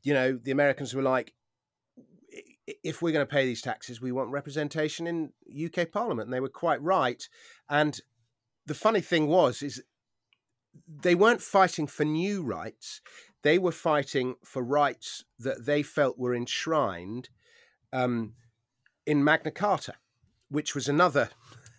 [0.02, 1.34] you know, the Americans were like,
[2.82, 5.32] if we're going to pay these taxes, we want representation in
[5.66, 6.26] UK Parliament.
[6.26, 7.28] And they were quite right.
[7.68, 8.00] And
[8.66, 9.82] the funny thing was, is
[10.86, 13.00] they weren't fighting for new rights.
[13.42, 17.30] They were fighting for rights that they felt were enshrined
[17.92, 18.34] um,
[19.06, 19.94] in Magna Carta,
[20.48, 21.30] which was another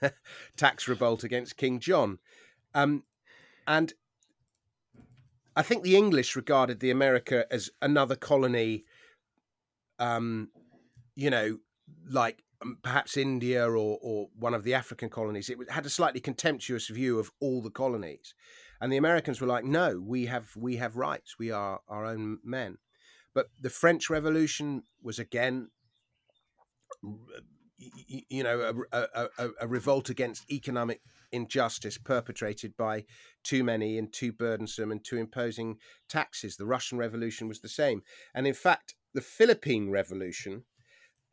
[0.58, 2.20] tax revolt against King John.
[2.74, 3.04] Um,
[3.68, 3.94] and
[5.56, 8.86] I think the English regarded the America as another colony,
[10.00, 10.50] um,
[11.16, 11.58] you know,
[12.10, 15.50] like um, perhaps India or, or one of the African colonies.
[15.50, 18.34] It had a slightly contemptuous view of all the colonies.
[18.80, 21.36] And the Americans were like, no, we have we have rights.
[21.38, 22.78] We are our own men.
[23.34, 25.70] But the French Revolution was again
[28.30, 33.06] you know, a, a, a, revolt against economic injustice perpetrated by
[33.44, 36.58] too many and too burdensome and too imposing taxes.
[36.58, 38.04] The Russian Revolution was the same.
[38.36, 40.64] And in fact, the Philippine Revolution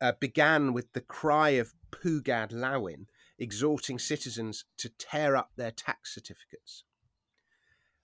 [0.01, 3.07] uh, began with the cry of Pugad Lawin
[3.37, 6.83] exhorting citizens to tear up their tax certificates.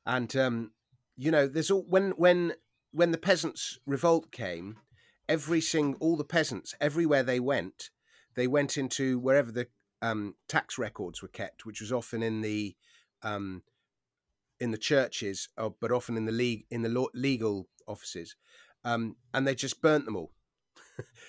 [0.06, 0.72] And, um,
[1.18, 2.54] you know, there's all, when, when,
[2.92, 4.78] when the peasants' revolt came,
[5.28, 7.90] every sing all the peasants everywhere they went
[8.36, 9.68] they went into wherever the
[10.02, 12.76] um, tax records were kept which was often in the
[13.24, 13.64] um,
[14.60, 18.36] in the churches uh, but often in the league in the legal offices
[18.84, 20.32] um, and they just burnt them all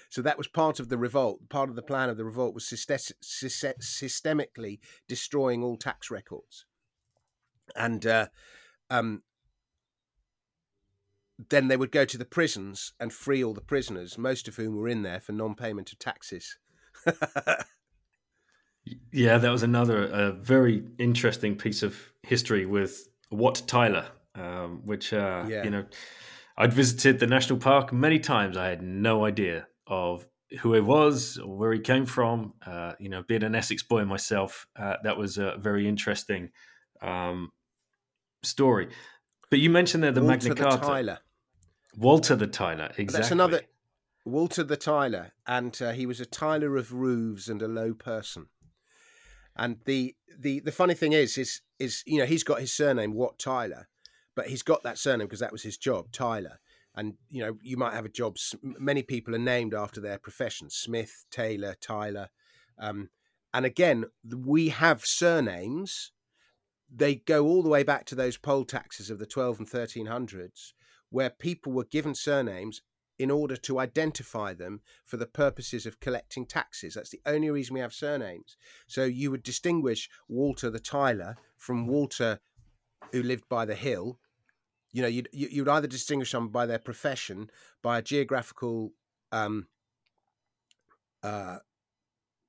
[0.08, 2.64] so that was part of the revolt part of the plan of the revolt was
[2.64, 6.64] systemically destroying all tax records
[7.74, 8.26] and uh,
[8.90, 9.22] um,
[11.50, 14.76] then they would go to the prisons and free all the prisoners, most of whom
[14.76, 16.58] were in there for non-payment of taxes.
[19.12, 25.12] yeah, that was another uh, very interesting piece of history with Wat Tyler, um, which
[25.12, 25.64] uh, yeah.
[25.64, 25.84] you know
[26.58, 28.56] I'd visited the national park many times.
[28.56, 30.26] I had no idea of
[30.60, 32.54] who he was or where he came from.
[32.64, 36.50] Uh, you know, being an Essex boy myself, uh, that was a very interesting
[37.02, 37.52] um,
[38.42, 38.88] story.
[39.50, 40.76] But you mentioned there the Walter Magna Carta.
[40.78, 41.18] The Tyler.
[41.96, 43.06] Walter the Tyler, exactly.
[43.12, 43.60] That's another
[44.24, 48.48] Walter the Tyler, and uh, he was a tiler of roofs and a low person.
[49.56, 53.14] And the the the funny thing is, is is you know he's got his surname
[53.14, 53.88] Wat Tyler,
[54.36, 56.60] but he's got that surname because that was his job, Tyler.
[56.94, 58.36] And you know you might have a job.
[58.62, 62.28] Many people are named after their profession: Smith, Taylor, Tyler.
[62.78, 63.10] Um,
[63.52, 66.12] and again, we have surnames.
[66.94, 70.72] They go all the way back to those poll taxes of the 12 and 1300s,
[71.10, 72.82] where people were given surnames
[73.18, 76.94] in order to identify them for the purposes of collecting taxes.
[76.94, 78.56] That's the only reason we have surnames.
[78.86, 82.40] So you would distinguish Walter the Tiler from Walter
[83.12, 84.18] who lived by the hill.
[84.92, 87.50] You know, you'd, you'd either distinguish them by their profession,
[87.82, 88.92] by a geographical
[89.32, 89.66] um,
[91.22, 91.58] uh,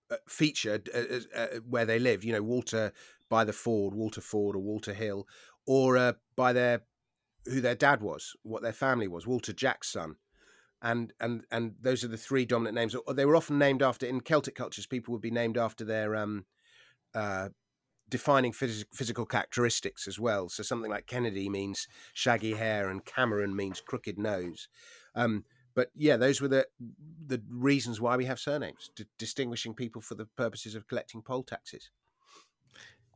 [0.09, 2.23] uh feature uh, uh, where they live.
[2.23, 2.93] You know, Walter
[3.29, 5.27] by the Ford, Walter Ford, or Walter Hill,
[5.65, 6.83] or uh, by their
[7.45, 9.27] who their dad was, what their family was.
[9.27, 10.15] Walter Jack's son
[10.81, 12.95] and and and those are the three dominant names.
[13.13, 14.85] They were often named after in Celtic cultures.
[14.85, 16.45] People would be named after their um,
[17.15, 17.49] uh,
[18.09, 20.49] defining phys- physical characteristics as well.
[20.49, 24.67] So something like Kennedy means shaggy hair, and Cameron means crooked nose.
[25.15, 26.67] Um, but yeah, those were the
[27.25, 31.43] the reasons why we have surnames, d- distinguishing people for the purposes of collecting poll
[31.43, 31.91] taxes.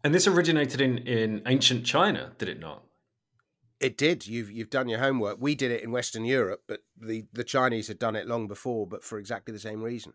[0.04, 2.84] And this originated in in ancient China, did it not?
[3.80, 4.28] It did.
[4.28, 5.38] You've you've done your homework.
[5.40, 8.86] We did it in Western Europe, but the the Chinese had done it long before,
[8.86, 10.14] but for exactly the same reason.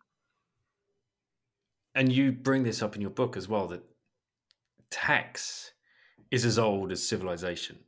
[1.96, 3.82] And you bring this up in your book as well that
[4.90, 5.72] tax
[6.30, 7.78] is as old as civilization.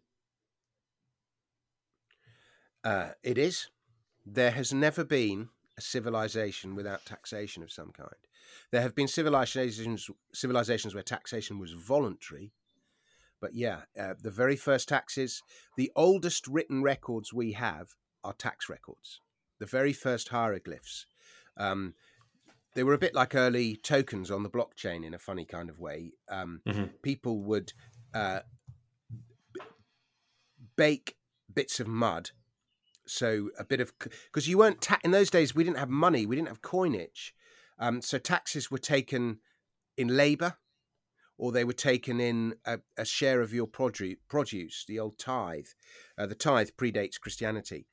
[2.84, 3.68] Uh, it is.
[4.24, 8.08] There has never been a civilization without taxation of some kind.
[8.70, 12.52] There have been civilizations civilizations where taxation was voluntary,
[13.40, 15.42] but yeah, uh, the very first taxes,
[15.76, 19.20] the oldest written records we have are tax records.
[19.58, 21.06] The very first hieroglyphs.
[21.56, 21.94] Um,
[22.74, 25.78] they were a bit like early tokens on the blockchain in a funny kind of
[25.78, 26.12] way.
[26.28, 26.85] Um, mm-hmm.
[27.02, 27.72] People would
[28.14, 28.40] uh,
[30.76, 31.16] bake
[31.52, 32.31] bits of mud.
[33.07, 36.26] So a bit of because you weren't ta- in those days we didn't have money,
[36.26, 37.35] we didn't have coinage,
[37.78, 39.38] um, so taxes were taken
[39.96, 40.59] in labour,
[41.38, 45.68] or they were taken in a, a share of your produce, produce the old tithe.
[46.18, 47.87] Uh, the tithe predates Christianity,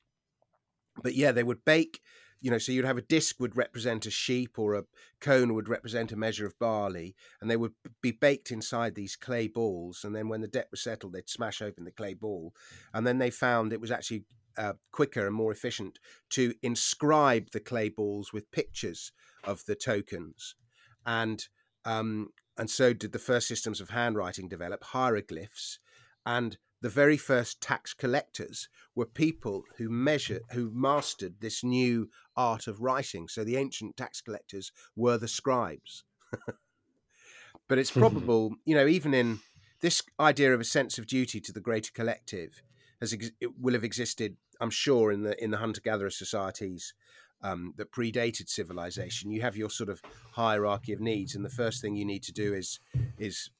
[1.02, 2.02] but yeah, they would bake
[2.40, 4.84] you know, so you'd have a disc would represent a sheep or a
[5.20, 7.72] cone would represent a measure of barley, and they would
[8.02, 10.04] be baked inside these clay balls.
[10.04, 12.52] And then when the debt was settled, they'd smash open the clay ball.
[12.92, 14.24] And then they found it was actually
[14.58, 15.98] uh, quicker and more efficient
[16.30, 19.12] to inscribe the clay balls with pictures
[19.44, 20.54] of the tokens.
[21.04, 21.44] And
[21.84, 25.78] um, and so did the first systems of handwriting develop, hieroglyphs.
[26.24, 32.66] And the very first tax collectors were people who measured, who mastered this new art
[32.66, 33.28] of writing.
[33.28, 36.04] So the ancient tax collectors were the scribes.
[37.68, 39.40] but it's probable, you know, even in
[39.80, 42.62] this idea of a sense of duty to the greater collective,
[43.00, 46.94] has it will have existed, I'm sure, in the in the hunter gatherer societies
[47.42, 49.30] um, that predated civilization.
[49.30, 50.00] You have your sort of
[50.32, 52.80] hierarchy of needs, and the first thing you need to do is
[53.18, 53.50] is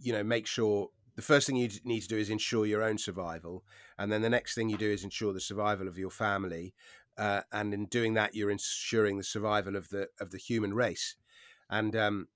[0.00, 2.98] you know make sure the first thing you need to do is ensure your own
[2.98, 3.64] survival,
[3.98, 6.74] and then the next thing you do is ensure the survival of your family,
[7.16, 11.16] uh, and in doing that, you're ensuring the survival of the of the human race,
[11.70, 12.28] and um,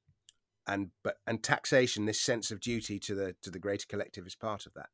[0.67, 4.37] and but and taxation, this sense of duty to the to the greater collective, is
[4.37, 4.91] part of that.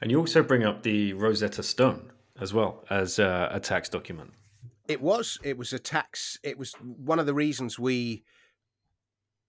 [0.00, 4.32] And you also bring up the Rosetta Stone as well as uh, a tax document.
[4.86, 5.38] It was.
[5.42, 6.38] It was a tax.
[6.42, 8.24] It was one of the reasons we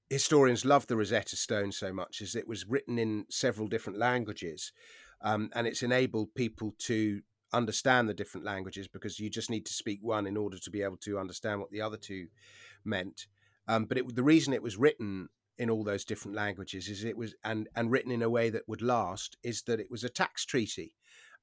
[0.09, 4.71] historians love the Rosetta Stone so much is it was written in several different languages,
[5.21, 7.21] um, and it's enabled people to
[7.53, 10.83] understand the different languages because you just need to speak one in order to be
[10.83, 12.27] able to understand what the other two
[12.85, 13.27] meant.
[13.67, 17.17] Um, but it, the reason it was written in all those different languages is it
[17.17, 20.09] was and and written in a way that would last is that it was a
[20.09, 20.95] tax treaty,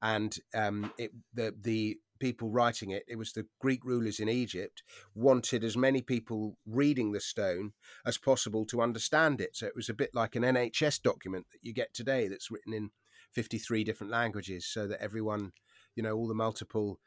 [0.02, 4.83] and um, it the the people writing it, it was the Greek rulers in Egypt,
[5.14, 7.72] wanted as many people reading the stone
[8.05, 9.57] as possible to understand it.
[9.57, 12.72] So it was a bit like an NHS document that you get today that's written
[12.72, 12.90] in
[13.33, 15.52] 53 different languages so that everyone,
[15.94, 17.00] you know, all the multiple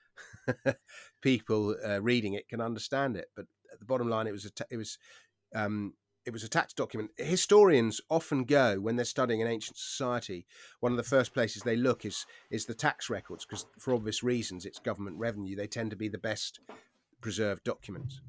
[1.22, 3.28] people uh, reading it can understand it.
[3.36, 4.98] But at the bottom line, it was, a t- it was,
[5.56, 5.94] um,
[6.30, 7.10] it was a tax document.
[7.18, 10.46] Historians often go when they're studying an ancient society.
[10.80, 14.22] One of the first places they look is is the tax records because, for obvious
[14.22, 15.56] reasons, it's government revenue.
[15.56, 16.60] They tend to be the best
[17.20, 18.22] preserved documents.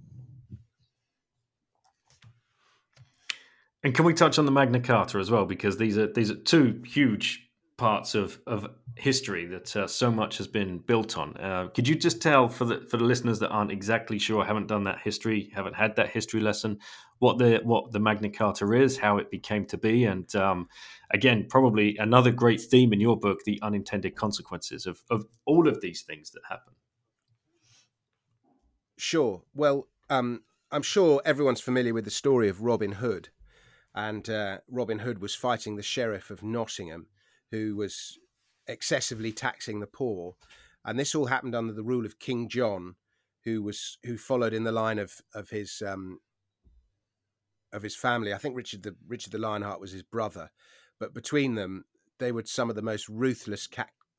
[3.85, 5.45] And can we touch on the Magna Carta as well?
[5.45, 7.50] Because these are these are two huge
[7.81, 11.35] parts of, of history that uh, so much has been built on.
[11.39, 14.67] Uh, could you just tell for the for the listeners that aren't exactly sure, haven't
[14.67, 16.79] done that history, haven't had that history lesson,
[17.21, 20.69] what the what the Magna Carta is, how it became to be, and um,
[21.11, 25.81] again, probably another great theme in your book, the unintended consequences of of all of
[25.81, 26.75] these things that happen.
[28.99, 29.43] Sure.
[29.55, 33.31] Well, um, I'm sure everyone's familiar with the story of Robin Hood,
[33.95, 37.07] and uh, Robin Hood was fighting the sheriff of Nottingham
[37.51, 38.19] who was
[38.67, 40.37] excessively taxing the poor,
[40.85, 42.97] and this all happened under the rule of King John,
[43.45, 46.21] who was who followed in the line of of his um,
[47.73, 48.33] of his family.
[48.33, 50.51] I think Richard the Richard the Lionheart was his brother,
[50.99, 51.85] but between them,
[52.19, 53.69] they were some of the most ruthless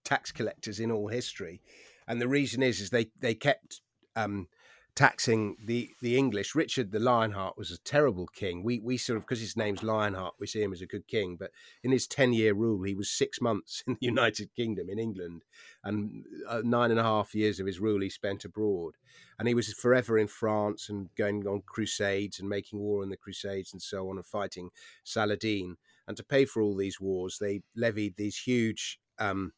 [0.04, 1.62] tax collectors in all history.
[2.08, 3.82] And the reason is is they they kept
[4.16, 4.48] um,
[4.96, 6.54] taxing the the English.
[6.54, 8.64] Richard the Lionheart was a terrible king.
[8.64, 11.38] We we sort of because his name's Lionheart, we see him as a good king.
[11.38, 11.52] But
[11.84, 15.44] in his ten year rule, he was six months in the United Kingdom in England,
[15.84, 18.96] and uh, nine and a half years of his rule he spent abroad.
[19.40, 23.18] And he was forever in France and going on crusades and making war in the
[23.18, 24.70] crusades and so on and fighting
[25.04, 25.78] Saladin.
[26.08, 29.54] And to pay for all these wars, they levied these huge um,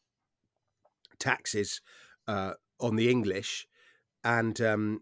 [1.18, 1.82] taxes
[2.26, 3.66] uh, on the English,
[4.22, 5.00] and um,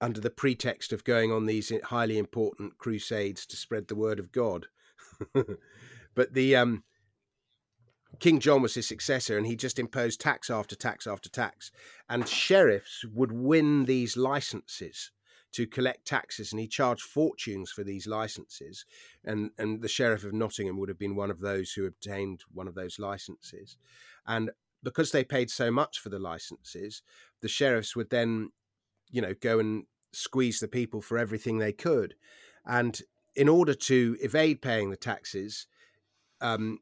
[0.00, 4.32] under the pretext of going on these highly important crusades to spread the word of
[4.32, 4.66] God.
[6.14, 6.84] but the um,
[8.18, 11.70] King John was his successor, and he just imposed tax after tax after tax,
[12.08, 15.10] and sheriffs would win these licenses
[15.52, 18.84] to collect taxes, and he charged fortunes for these licenses.
[19.24, 22.68] And and the sheriff of Nottingham would have been one of those who obtained one
[22.68, 23.76] of those licenses,
[24.26, 24.50] and
[24.82, 27.02] because they paid so much for the licenses,
[27.42, 28.50] the sheriffs would then
[29.10, 32.14] you know, go and squeeze the people for everything they could.
[32.66, 33.00] And
[33.34, 35.66] in order to evade paying the taxes,
[36.40, 36.78] um,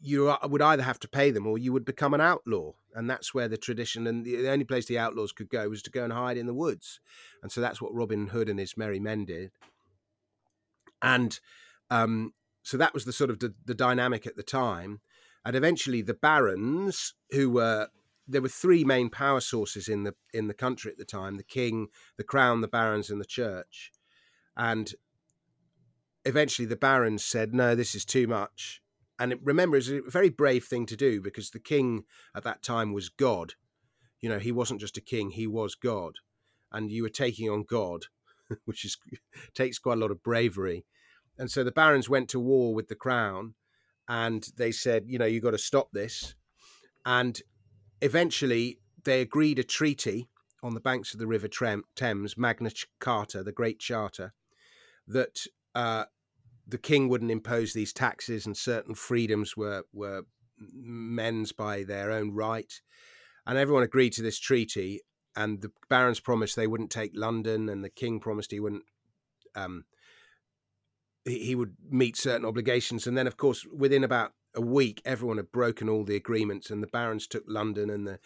[0.00, 2.72] you would either have to pay them or you would become an outlaw.
[2.94, 5.90] And that's where the tradition and the, only place the outlaws could go was to
[5.90, 7.00] go and hide in the woods.
[7.42, 9.50] And so that's what Robin Hood and his merry men did.
[11.02, 11.38] And
[11.90, 12.32] um,
[12.62, 15.00] so that was the sort of the, the dynamic at the time.
[15.44, 17.88] And eventually the barons, who were
[18.28, 21.42] there were three main power sources in the in the country at the time: the
[21.42, 23.92] king, the crown, the barons, and the church.
[24.56, 24.92] And
[26.24, 28.82] eventually, the barons said, "No, this is too much."
[29.18, 32.04] And it, remember, it's a very brave thing to do because the king
[32.34, 33.54] at that time was God.
[34.20, 36.16] You know, he wasn't just a king; he was God,
[36.72, 38.06] and you were taking on God,
[38.64, 38.96] which is
[39.54, 40.84] takes quite a lot of bravery.
[41.38, 43.54] And so the barons went to war with the crown,
[44.08, 46.34] and they said, "You know, you've got to stop this."
[47.04, 47.40] And
[48.00, 50.28] eventually they agreed a treaty
[50.62, 51.48] on the banks of the River
[51.94, 54.32] Thames, Magna Carta, the Great Charter,
[55.06, 56.04] that uh,
[56.66, 60.22] the king wouldn't impose these taxes and certain freedoms were were
[60.58, 62.80] men's by their own right,
[63.46, 65.00] and everyone agreed to this treaty.
[65.38, 68.84] And the barons promised they wouldn't take London, and the king promised he wouldn't.
[69.54, 69.84] Um,
[71.26, 75.52] he would meet certain obligations, and then, of course, within about a week, everyone had
[75.52, 78.18] broken all the agreements, and the barons took London, and the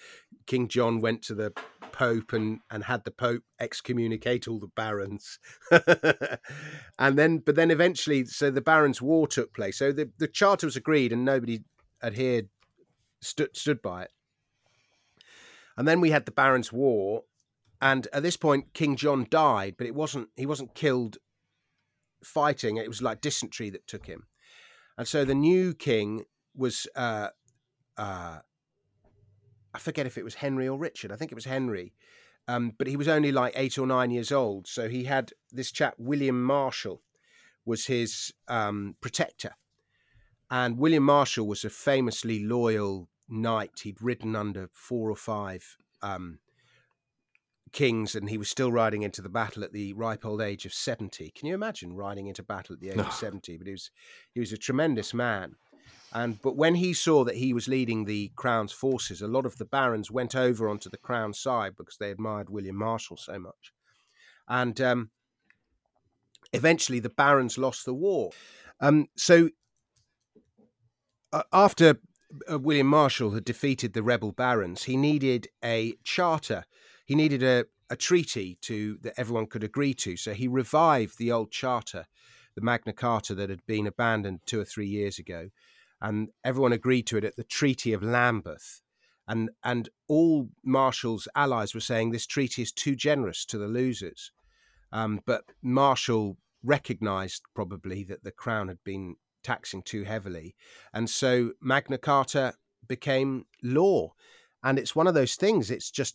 [0.47, 1.53] King John went to the
[1.93, 5.39] Pope and and had the Pope excommunicate all the barons,
[6.99, 9.79] and then but then eventually, so the Barons' War took place.
[9.79, 11.65] So the the charter was agreed, and nobody
[12.03, 12.49] adhered
[13.21, 14.13] stood stood by it.
[15.77, 17.25] And then we had the Barons' War,
[17.83, 21.19] and at this point, King John died, but it wasn't he wasn't killed
[22.23, 24.27] fighting; it was like dysentery that took him.
[25.01, 27.29] And so the new king was, uh,
[27.97, 28.41] uh,
[29.73, 31.11] I forget if it was Henry or Richard.
[31.11, 31.95] I think it was Henry.
[32.47, 34.67] Um, but he was only like eight or nine years old.
[34.67, 37.01] So he had this chap, William Marshal,
[37.65, 39.55] was his um, protector.
[40.51, 43.81] And William Marshal was a famously loyal knight.
[43.83, 46.41] He'd ridden under four or five um,
[47.73, 50.75] kings and he was still riding into the battle at the ripe old age of
[50.75, 53.91] 70 can you imagine riding into battle at the age of 70 but he was
[54.33, 55.55] he was a tremendous man.
[56.13, 59.59] And but when he saw that he was leading the crown's forces a lot of
[59.59, 63.73] the barons went over onto the crown side because they admired william marshal so much.
[64.49, 65.11] And um,
[66.53, 68.31] eventually the barons lost the war.
[68.81, 69.51] Um, so
[71.33, 72.01] uh, after
[72.51, 76.65] uh, William marshal had defeated the rebel barons, he needed a charter
[77.11, 80.17] he needed a, a treaty to that everyone could agree to.
[80.17, 82.07] So he revived the old charter,
[82.55, 85.51] the Magna Carta that had been abandoned two or three years ago,
[86.01, 88.83] and everyone agreed to it at the Treaty of Lambeth.
[89.27, 94.31] And and all Marshal's allies were saying this treaty is too generous to the losers.
[94.93, 100.55] Um, but Marshal recognised probably that the crown had been taxing too heavily,
[100.95, 102.55] and so Magna Carta
[102.87, 104.13] became law.
[104.63, 105.73] And it's one of those things.
[105.73, 106.15] It's just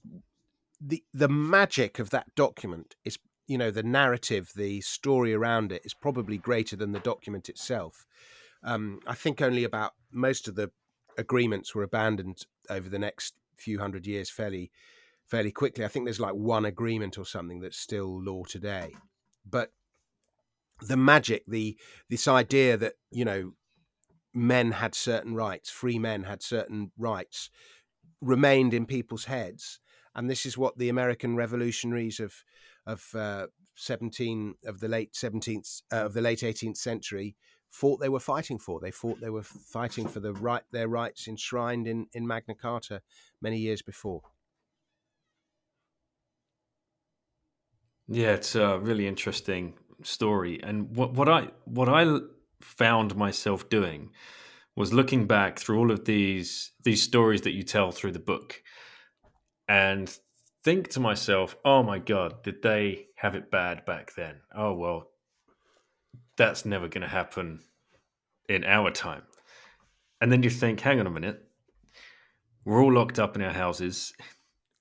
[0.86, 3.18] the the magic of that document is
[3.48, 8.06] you know the narrative the story around it is probably greater than the document itself.
[8.64, 10.72] Um, i think only about most of the
[11.18, 14.72] agreements were abandoned over the next few hundred years fairly
[15.26, 15.84] fairly quickly.
[15.84, 18.94] I think there's like one agreement or something that's still law today.
[19.50, 19.72] But
[20.82, 21.78] the magic the
[22.10, 23.54] this idea that you know
[24.34, 27.50] men had certain rights free men had certain rights
[28.20, 29.80] remained in people's heads
[30.16, 32.44] and this is what the American revolutionaries of
[32.86, 37.36] of uh, 17 of the late 17th uh, of the late 18th century
[37.74, 38.80] thought they were fighting for.
[38.80, 43.02] They thought they were fighting for the right their rights enshrined in in Magna Carta
[43.42, 44.22] many years before.
[48.08, 52.20] Yeah, it's a really interesting story, and what what I what I
[52.62, 54.12] found myself doing
[54.76, 58.62] was looking back through all of these these stories that you tell through the book,
[59.68, 60.16] and
[60.64, 65.10] think to myself, "Oh my god, did they have it bad back then?" Oh well,
[66.38, 67.62] that's never going to happen
[68.50, 69.24] in our time.
[70.22, 71.44] And then you think, hang on a minute,
[72.64, 74.14] we're all locked up in our houses.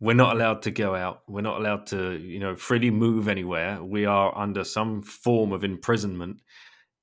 [0.01, 1.22] We're not allowed to go out.
[1.28, 3.82] We're not allowed to, you know, freely move anywhere.
[3.82, 6.41] We are under some form of imprisonment.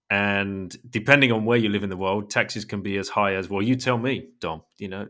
[0.09, 3.49] And depending on where you live in the world, taxes can be as high as,
[3.49, 5.07] well, you tell me, Dom, you know,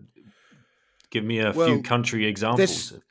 [1.12, 2.58] give me a well, few country examples.
[2.90, 3.02] There's,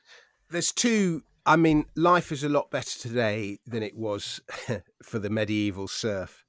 [0.49, 4.41] there's two I mean, life is a lot better today than it was
[5.03, 6.45] for the medieval serf.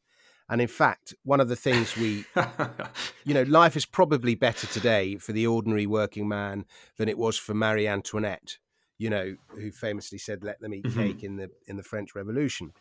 [0.48, 2.24] And in fact, one of the things we,
[3.24, 6.66] you know, life is probably better today for the ordinary working man
[6.98, 8.58] than it was for Marie Antoinette,
[8.98, 11.00] you know, who famously said, "Let them eat mm-hmm.
[11.00, 12.72] cake" in the in the French Revolution.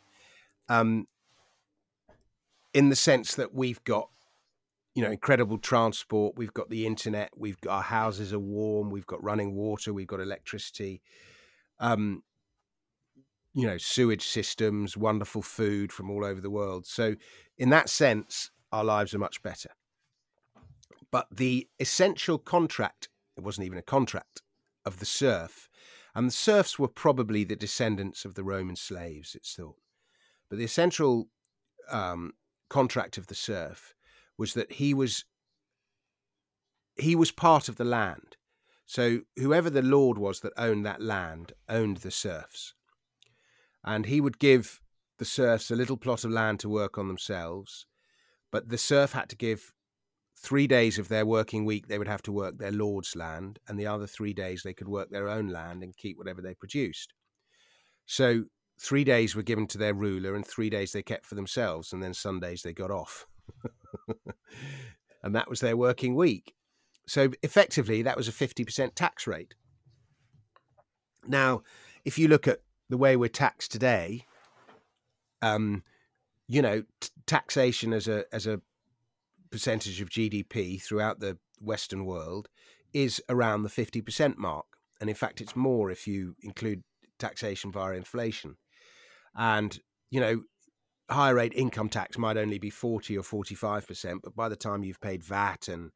[0.68, 1.08] Um,
[2.74, 4.10] in the sense that we've got,
[4.94, 9.06] you know, incredible transport, we've got the internet, we've got our houses are warm, we've
[9.06, 11.02] got running water, we've got electricity,
[11.80, 12.24] um,
[13.54, 16.86] you know, sewage systems, wonderful food from all over the world.
[16.86, 17.16] So,
[17.58, 19.70] in that sense, our lives are much better.
[21.12, 24.42] But the essential contract, it wasn't even a contract,
[24.86, 25.70] of the serf,
[26.16, 29.78] and the serfs were probably the descendants of the Roman slaves, it's thought.
[30.50, 31.30] But the essential
[31.90, 32.34] um,
[32.70, 33.94] contract of the serf
[34.42, 35.24] was that he was
[36.98, 38.38] he was part of the land.
[38.88, 42.74] So whoever the lord was that owned that land owned the serfs.
[43.84, 44.82] And he would give
[45.20, 47.86] the serfs a little plot of land to work on themselves,
[48.52, 49.74] but the serf had to give
[50.36, 53.80] three days of their working week they would have to work their lord's land, and
[53.80, 57.14] the other three days they could work their own land and keep whatever they produced.
[58.08, 58.46] So
[58.80, 62.02] three days were given to their ruler, and three days they kept for themselves, and
[62.02, 63.28] then Sundays they got off.
[65.24, 66.54] and that was their working week.
[67.08, 69.54] So effectively, that was a 50% tax rate.
[71.28, 71.64] Now,
[72.06, 74.26] if you look at the way we're taxed today,
[75.42, 75.84] um,
[76.48, 78.62] you know, t- taxation as a as a
[79.52, 82.48] percentage of GDP throughout the Western world
[82.94, 84.66] is around the 50% mark.
[85.00, 86.84] And in fact, it's more if you include
[87.20, 88.58] taxation via inflation.
[89.36, 89.80] And,
[90.10, 90.44] you know,
[91.14, 95.02] higher rate income tax might only be 40 or 45%, but by the time you've
[95.02, 95.92] paid VAT and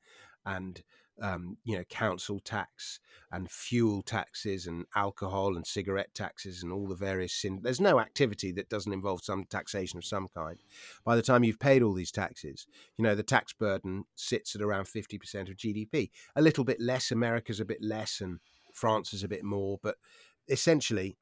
[0.45, 0.83] and
[1.21, 2.99] um, you know council tax
[3.31, 7.59] and fuel taxes and alcohol and cigarette taxes and all the various sin.
[7.61, 10.57] There's no activity that doesn't involve some taxation of some kind.
[11.05, 14.61] By the time you've paid all these taxes, you know the tax burden sits at
[14.61, 16.09] around 50% of GDP.
[16.35, 17.11] A little bit less.
[17.11, 18.39] America's a bit less, and
[18.73, 19.79] France is a bit more.
[19.81, 19.95] But
[20.49, 21.17] essentially,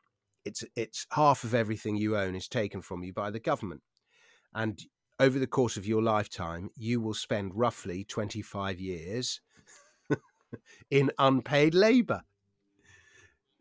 [0.46, 3.82] it's it's half of everything you own is taken from you by the government,
[4.54, 4.82] and
[5.20, 9.42] over the course of your lifetime, you will spend roughly 25 years
[10.92, 12.22] in unpaid labor.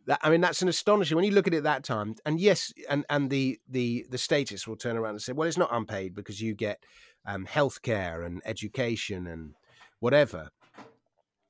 [0.07, 2.17] That, I mean, that's an astonishing when you look at it that time.
[2.27, 5.59] And yes, and and the the the statists will turn around and say, well, it's
[5.59, 6.85] not unpaid because you get
[7.25, 9.55] um, healthcare and education and
[10.01, 10.51] whatever.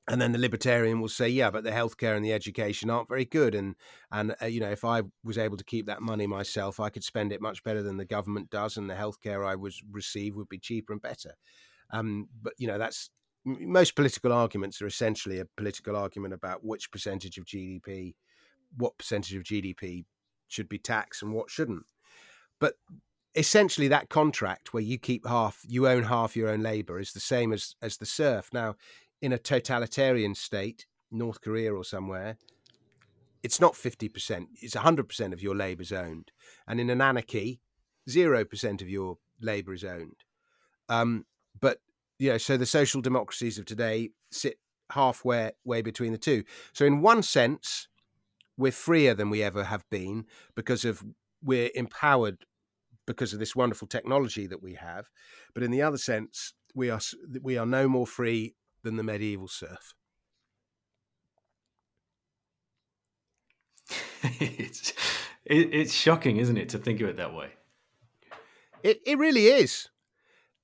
[0.09, 3.23] And then the libertarian will say, yeah, but the healthcare and the education aren't very
[3.23, 3.55] good.
[3.55, 3.75] And
[4.11, 7.05] and uh, you know, if I was able to keep that money myself, I could
[7.05, 10.49] spend it much better than the government does, and the healthcare I was receive would
[10.49, 11.35] be cheaper and better.
[11.91, 13.11] Um, but you know, that's
[13.45, 18.15] most political arguments are essentially a political argument about which percentage of GDP,
[18.77, 20.05] what percentage of GDP
[20.47, 21.85] should be taxed and what shouldn't.
[22.59, 22.75] But
[23.35, 27.19] essentially, that contract where you keep half, you own half your own labor, is the
[27.19, 28.49] same as as the serf.
[28.53, 28.75] Now,
[29.23, 32.37] in a totalitarian state, North Korea or somewhere,
[33.41, 36.31] it's not fifty percent; it's hundred percent of your labor is owned.
[36.67, 37.61] And in an anarchy,
[38.07, 40.25] zero percent of your labor is owned.
[40.89, 41.25] Um,
[41.61, 41.79] but
[42.19, 44.59] you know, so the social democracies of today sit
[44.91, 46.43] halfway way between the two.
[46.73, 47.87] So in one sense,
[48.57, 51.01] we're freer than we ever have been because of
[51.41, 52.39] we're empowered
[53.05, 55.09] because of this wonderful technology that we have.
[55.53, 56.99] But in the other sense, we are
[57.41, 59.93] we are no more free than the medieval serf.
[64.23, 64.93] it's
[65.45, 67.49] it, it's shocking, isn't it, to think of it that way?
[68.83, 69.89] It it really is,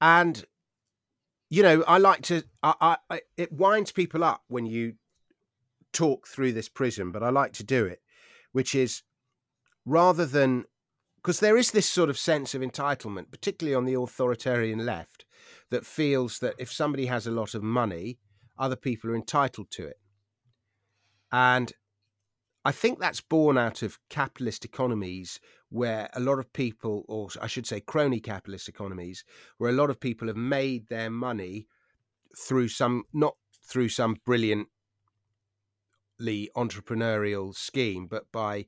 [0.02, 0.44] and
[1.50, 2.44] you know, I like to.
[2.62, 4.94] I, I, it winds people up when you
[5.92, 8.02] talk through this prism, but I like to do it,
[8.52, 9.04] which is
[9.86, 10.66] rather than
[11.30, 15.26] because there is this sort of sense of entitlement, particularly on the authoritarian left,
[15.70, 18.18] that feels that if somebody has a lot of money,
[18.58, 19.98] other people are entitled to it,
[21.32, 21.72] and
[22.66, 27.46] I think that's born out of capitalist economies where a lot of people, or I
[27.46, 29.24] should say, crony capitalist economies,
[29.60, 31.68] where a lot of people have made their money
[32.36, 34.66] through some, not through some brilliantly
[36.58, 38.66] entrepreneurial scheme, but by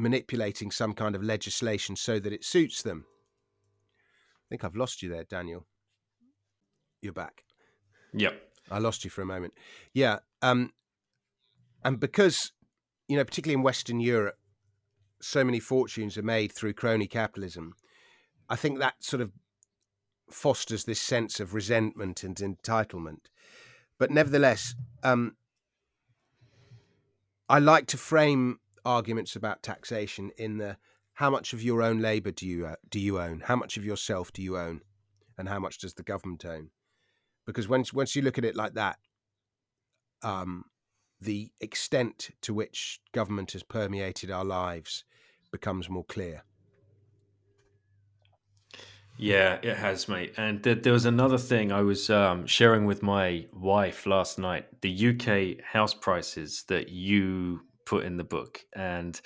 [0.00, 3.04] manipulating some kind of legislation so that it suits them.
[4.34, 5.66] I think I've lost you there, Daniel.
[7.02, 7.44] You're back.
[8.14, 8.40] Yep.
[8.70, 9.54] I lost you for a moment.
[9.94, 10.18] Yeah.
[10.42, 10.72] Um,
[11.84, 12.52] and because,
[13.08, 14.36] you know, particularly in Western Europe,
[15.20, 17.74] so many fortunes are made through crony capitalism,
[18.48, 19.32] I think that sort of
[20.30, 23.26] fosters this sense of resentment and entitlement.
[23.98, 25.36] But nevertheless, um,
[27.48, 30.76] I like to frame arguments about taxation in the
[31.14, 33.42] how much of your own labour do you uh, do you own?
[33.46, 34.80] How much of yourself do you own?
[35.36, 36.70] And how much does the government own?
[37.46, 38.98] Because once once you look at it like that,
[40.22, 40.64] um,
[41.20, 45.04] the extent to which government has permeated our lives
[45.50, 46.44] becomes more clear.
[49.18, 50.32] Yeah, it has, mate.
[50.38, 54.80] And th- there was another thing I was um, sharing with my wife last night
[54.80, 57.60] the UK house prices that you
[57.90, 58.64] put in the book.
[58.72, 59.20] And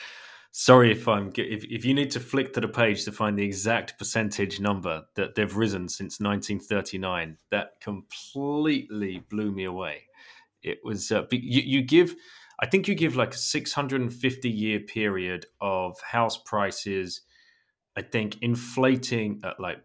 [0.51, 3.45] sorry if I'm if, if you need to flick to the page to find the
[3.45, 10.05] exact percentage number that they've risen since 1939, that completely blew me away.
[10.62, 12.17] It was uh, you, you give
[12.59, 17.21] I think you give like a 650 year period of house prices,
[17.97, 19.79] I think inflating at like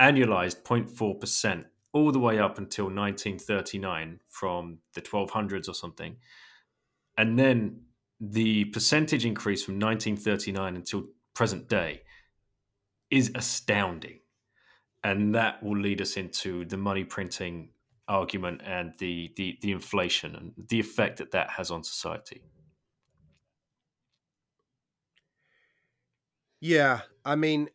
[0.00, 6.16] annualized 0.4% all the way up until 1939 from the 1200s or something.
[7.16, 7.82] And then
[8.30, 11.04] the percentage increase from 1939 until
[11.34, 12.02] present day
[13.10, 14.20] is astounding.
[15.02, 17.70] And that will lead us into the money printing
[18.08, 22.42] argument and the, the, the inflation and the effect that that has on society.
[26.60, 27.68] Yeah, I mean,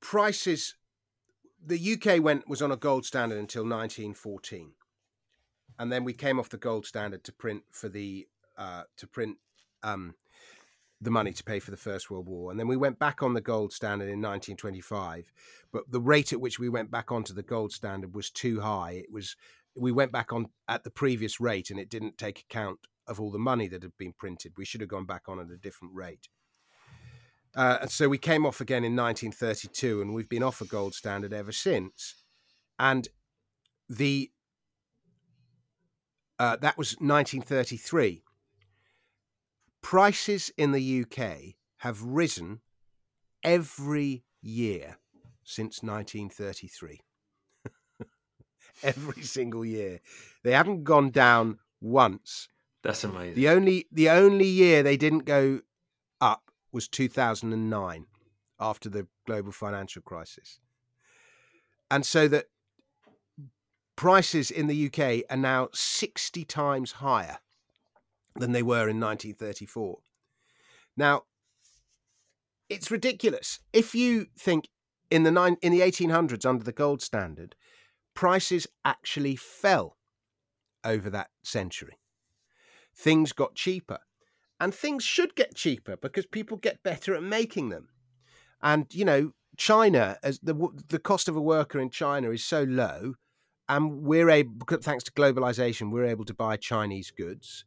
[0.00, 0.74] prices.
[1.66, 4.72] The UK went was on a gold standard until 1914,
[5.78, 8.26] and then we came off the gold standard to print for the
[8.58, 9.38] uh, to print
[9.82, 10.14] um,
[11.00, 12.50] the money to pay for the First World War.
[12.50, 15.32] And then we went back on the gold standard in 1925.
[15.72, 19.02] But the rate at which we went back onto the gold standard was too high.
[19.04, 19.36] It was
[19.76, 23.30] we went back on at the previous rate and it didn't take account of all
[23.30, 24.52] the money that had been printed.
[24.56, 26.28] We should have gone back on at a different rate.
[27.54, 30.94] Uh, and so we came off again in 1932 and we've been off a gold
[30.94, 32.24] standard ever since.
[32.78, 33.08] And
[33.88, 34.30] the
[36.38, 38.22] uh, that was 1933
[39.82, 42.60] prices in the UK have risen
[43.42, 44.98] every year
[45.44, 47.00] since 1933.
[48.82, 50.00] every single year.
[50.44, 52.48] They haven't gone down once.
[52.82, 53.34] That's amazing.
[53.34, 55.60] The only the only year they didn't go
[56.20, 58.06] up was 2009
[58.60, 60.60] after the global financial crisis.
[61.90, 62.46] And so that
[63.96, 67.38] prices in the UK are now 60 times higher
[68.38, 69.98] than they were in 1934.
[70.96, 71.22] Now,
[72.68, 73.60] it's ridiculous.
[73.72, 74.68] If you think
[75.10, 77.54] in the in the 1800s under the gold standard,
[78.14, 79.96] prices actually fell
[80.84, 81.98] over that century.
[82.94, 83.98] Things got cheaper.
[84.60, 87.88] And things should get cheaper because people get better at making them.
[88.60, 90.54] And you know, China as the
[90.88, 93.14] the cost of a worker in China is so low
[93.68, 97.64] and we're able thanks to globalization we're able to buy Chinese goods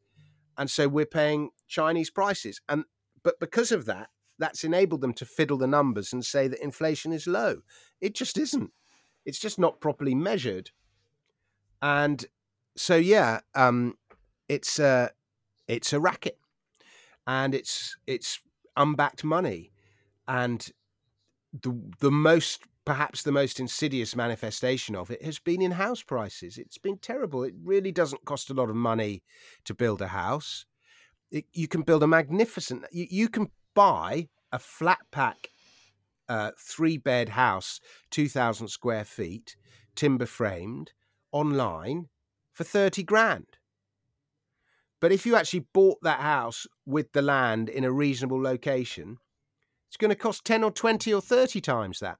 [0.57, 2.61] and so we're paying Chinese prices.
[2.69, 2.85] And
[3.23, 7.13] but because of that, that's enabled them to fiddle the numbers and say that inflation
[7.13, 7.61] is low.
[7.99, 8.71] It just isn't.
[9.25, 10.71] It's just not properly measured.
[11.81, 12.25] And
[12.75, 13.95] so yeah, um,
[14.49, 15.11] it's a
[15.67, 16.37] it's a racket,
[17.27, 18.39] and it's it's
[18.75, 19.71] unbacked money,
[20.27, 20.67] and
[21.53, 26.57] the the most perhaps the most insidious manifestation of it has been in house prices.
[26.57, 27.43] It's been terrible.
[27.43, 29.23] It really doesn't cost a lot of money
[29.65, 30.65] to build a house.
[31.29, 35.49] It, you can build a magnificent, you, you can buy a flat pack
[36.27, 37.79] uh, three bed house,
[38.11, 39.55] 2,000 square feet,
[39.95, 40.91] timber framed,
[41.31, 42.07] online
[42.53, 43.57] for 30 grand.
[45.01, 49.17] But if you actually bought that house with the land in a reasonable location,
[49.89, 52.17] it's going to cost 10 or 20 or 30 times that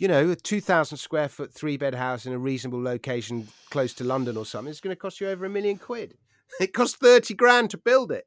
[0.00, 4.02] you know, a 2,000 square foot three bed house in a reasonable location close to
[4.02, 6.16] London or something, it's going to cost you over a million quid.
[6.60, 8.24] It costs 30 grand to build it.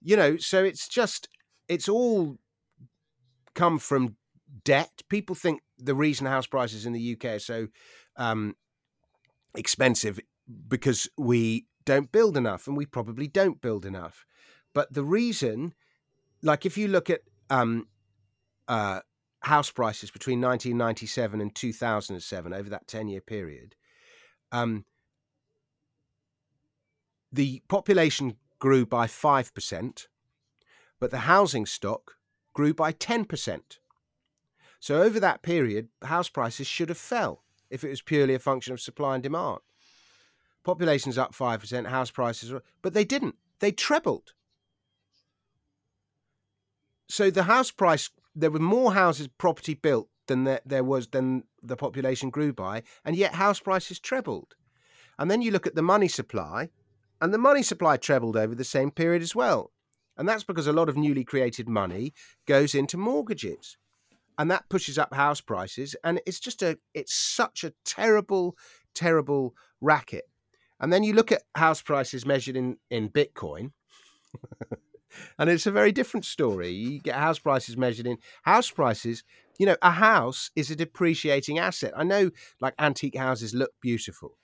[0.00, 1.28] You know, so it's just,
[1.68, 2.38] it's all
[3.54, 4.16] come from
[4.64, 5.02] debt.
[5.10, 7.66] People think the reason house prices in the UK are so
[8.16, 8.54] um,
[9.54, 10.18] expensive
[10.68, 14.24] because we don't build enough, and we probably don't build enough.
[14.72, 15.74] But the reason
[16.42, 17.88] like if you look at um,
[18.68, 19.00] uh,
[19.42, 23.74] house prices between 1997 and 2007 over that 10 year period,
[24.50, 24.84] um,
[27.32, 30.06] the population grew by 5%,
[31.00, 32.16] but the housing stock
[32.52, 33.78] grew by 10%.
[34.78, 38.72] So over that period, house prices should have fell if it was purely a function
[38.72, 39.60] of supply and demand.
[40.62, 43.36] Population's up 5%, house prices, but they didn't.
[43.60, 44.32] They trebled.
[47.08, 51.44] So the house price, there were more houses, property built than there, there was than
[51.62, 54.54] the population grew by, and yet house prices trebled.
[55.18, 56.70] And then you look at the money supply,
[57.20, 59.70] and the money supply trebled over the same period as well.
[60.16, 62.12] And that's because a lot of newly created money
[62.46, 63.76] goes into mortgages.
[64.38, 65.94] And that pushes up house prices.
[66.04, 68.56] And it's just a, it's such a terrible,
[68.94, 70.24] terrible racket.
[70.80, 73.72] And then you look at house prices measured in, in Bitcoin.
[75.38, 76.70] and it's a very different story.
[76.70, 79.24] You get house prices measured in house prices.
[79.58, 81.92] You know, a house is a depreciating asset.
[81.96, 84.38] I know like antique houses look beautiful,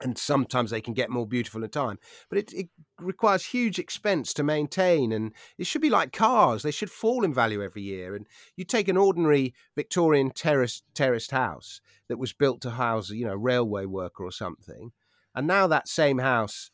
[0.00, 1.98] and sometimes they can get more beautiful in time
[2.28, 6.70] but it, it, requires huge expense to maintain and it should be like cars they
[6.70, 8.26] should fall in value every year and
[8.56, 13.34] you take an ordinary victorian terrace terraced house that was built to house you know
[13.34, 14.92] railway worker or something
[15.34, 16.70] and now that same house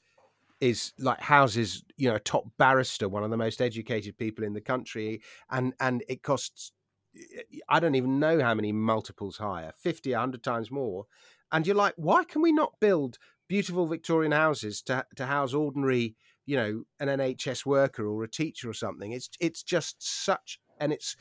[0.62, 4.54] is like houses you know a top barrister one of the most educated people in
[4.54, 6.72] the country and and it costs
[7.16, 11.06] eh, i don't even know how many multiples higher 50 100 times more
[11.52, 16.16] and you're like, why can we not build beautiful Victorian houses to to house ordinary,
[16.46, 19.12] you know, an NHS worker or a teacher or something?
[19.12, 21.14] It's it's just such, and it's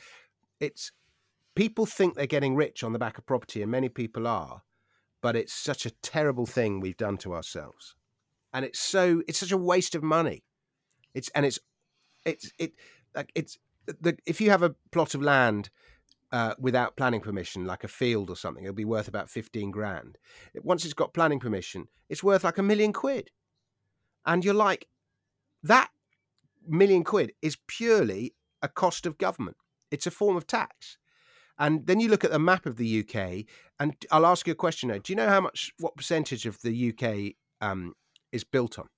[0.58, 0.90] it's
[1.54, 4.62] people think they're getting rich on the back of property, and many people are,
[5.20, 7.94] but it's such a terrible thing we've done to ourselves,
[8.52, 10.44] and it's so it's such a waste of money.
[11.14, 11.58] It's and it's
[12.24, 12.72] it's it
[13.14, 15.70] like it's the if you have a plot of land
[16.32, 20.16] uh, without planning permission, like a field or something, it'll be worth about 15 grand.
[20.62, 23.30] Once it's got planning permission, it's worth like a million quid.
[24.24, 24.88] And you're like,
[25.62, 25.90] that
[26.66, 29.56] million quid is purely a cost of government,
[29.90, 30.96] it's a form of tax.
[31.58, 33.44] And then you look at the map of the UK,
[33.78, 34.98] and I'll ask you a question now.
[34.98, 37.92] Do you know how much, what percentage of the UK um,
[38.32, 38.88] is built on?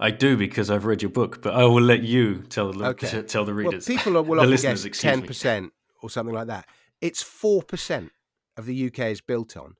[0.00, 3.22] I do because I've read your book, but I will let you tell the okay.
[3.26, 3.86] tell the readers.
[3.86, 5.72] Well, people will often guess ten percent
[6.02, 6.66] or something like that.
[7.02, 8.10] It's four percent
[8.56, 9.74] of the UK is built on,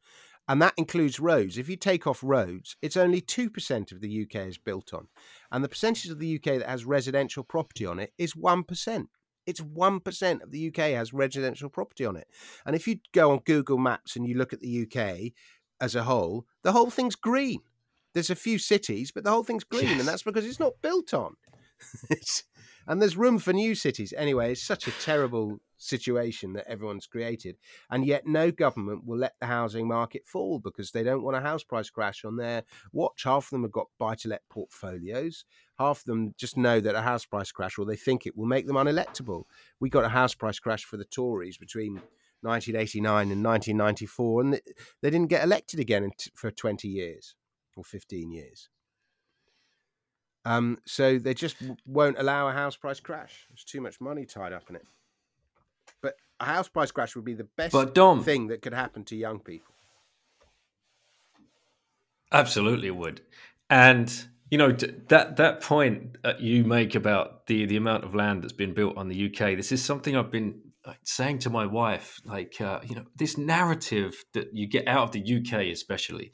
[0.47, 1.57] and that includes roads.
[1.57, 5.09] If you take off roads, it's only two percent of the UK is built on,
[5.51, 9.09] and the percentage of the UK that has residential property on it is one percent.
[9.47, 12.29] It's one percent of the UK has residential property on it,
[12.67, 15.33] and if you go on Google Maps and you look at the UK
[15.81, 17.61] as a whole, the whole thing's green
[18.15, 20.01] there's a few cities, but the whole thing's green, yes.
[20.01, 21.37] and that's because it's not built on.
[22.87, 24.13] and there's room for new cities.
[24.17, 27.57] Anyway, it's such a terrible situation that everyone's created,
[27.91, 31.41] and yet no government will let the housing market fall because they don't want a
[31.41, 33.23] house price crash on their watch.
[33.25, 35.45] Half of them have got buy-to-let portfolios.
[35.79, 38.47] Half of them just know that a house price crash, or they think it will
[38.47, 39.45] make them unelectable.
[39.79, 42.03] We got a house price crash for the Tories between
[42.43, 44.61] 1989 and 1994, and
[45.03, 47.35] they didn't get elected again for 20 years
[47.77, 48.69] or 15 years.
[50.45, 53.47] Um, so they just won't allow a house price crash.
[53.51, 54.87] There's too much money tied up in it.
[56.03, 59.05] But a house price crash would be the best but Dom, thing that could happen
[59.05, 59.75] to young people.
[62.33, 63.21] Absolutely would.
[63.69, 64.13] And
[64.51, 68.53] you know that that point that you make about the the amount of land that's
[68.53, 69.57] been built on the UK.
[69.57, 70.61] This is something I've been
[71.05, 72.21] saying to my wife.
[72.25, 76.33] Like uh, you know, this narrative that you get out of the UK, especially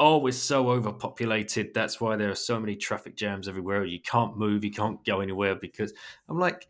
[0.00, 1.74] oh, we're so overpopulated.
[1.74, 3.84] That's why there are so many traffic jams everywhere.
[3.84, 5.92] You can't move, you can't go anywhere because
[6.28, 6.68] I'm like,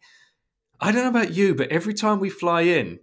[0.81, 3.01] I don't know about you, but every time we fly in,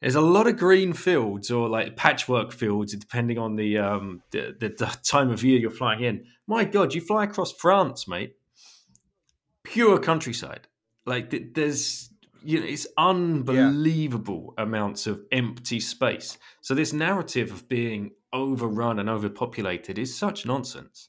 [0.00, 4.54] there's a lot of green fields or like patchwork fields, depending on the, um, the,
[4.60, 6.24] the, the time of year you're flying in.
[6.46, 8.36] My God, you fly across France, mate.
[9.64, 10.68] Pure countryside.
[11.06, 12.10] Like there's
[12.44, 14.64] you know, it's unbelievable yeah.
[14.64, 16.38] amounts of empty space.
[16.60, 21.08] So this narrative of being overrun and overpopulated is such nonsense.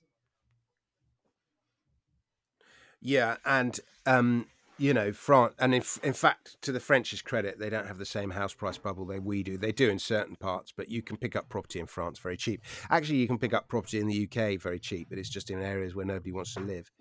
[3.02, 7.70] Yeah, and um, you know, France, and in, in fact, to the French's credit, they
[7.70, 9.58] don't have the same house price bubble that we do.
[9.58, 12.64] They do in certain parts, but you can pick up property in France very cheap.
[12.90, 15.62] Actually, you can pick up property in the UK very cheap, but it's just in
[15.62, 16.92] areas where nobody wants to live.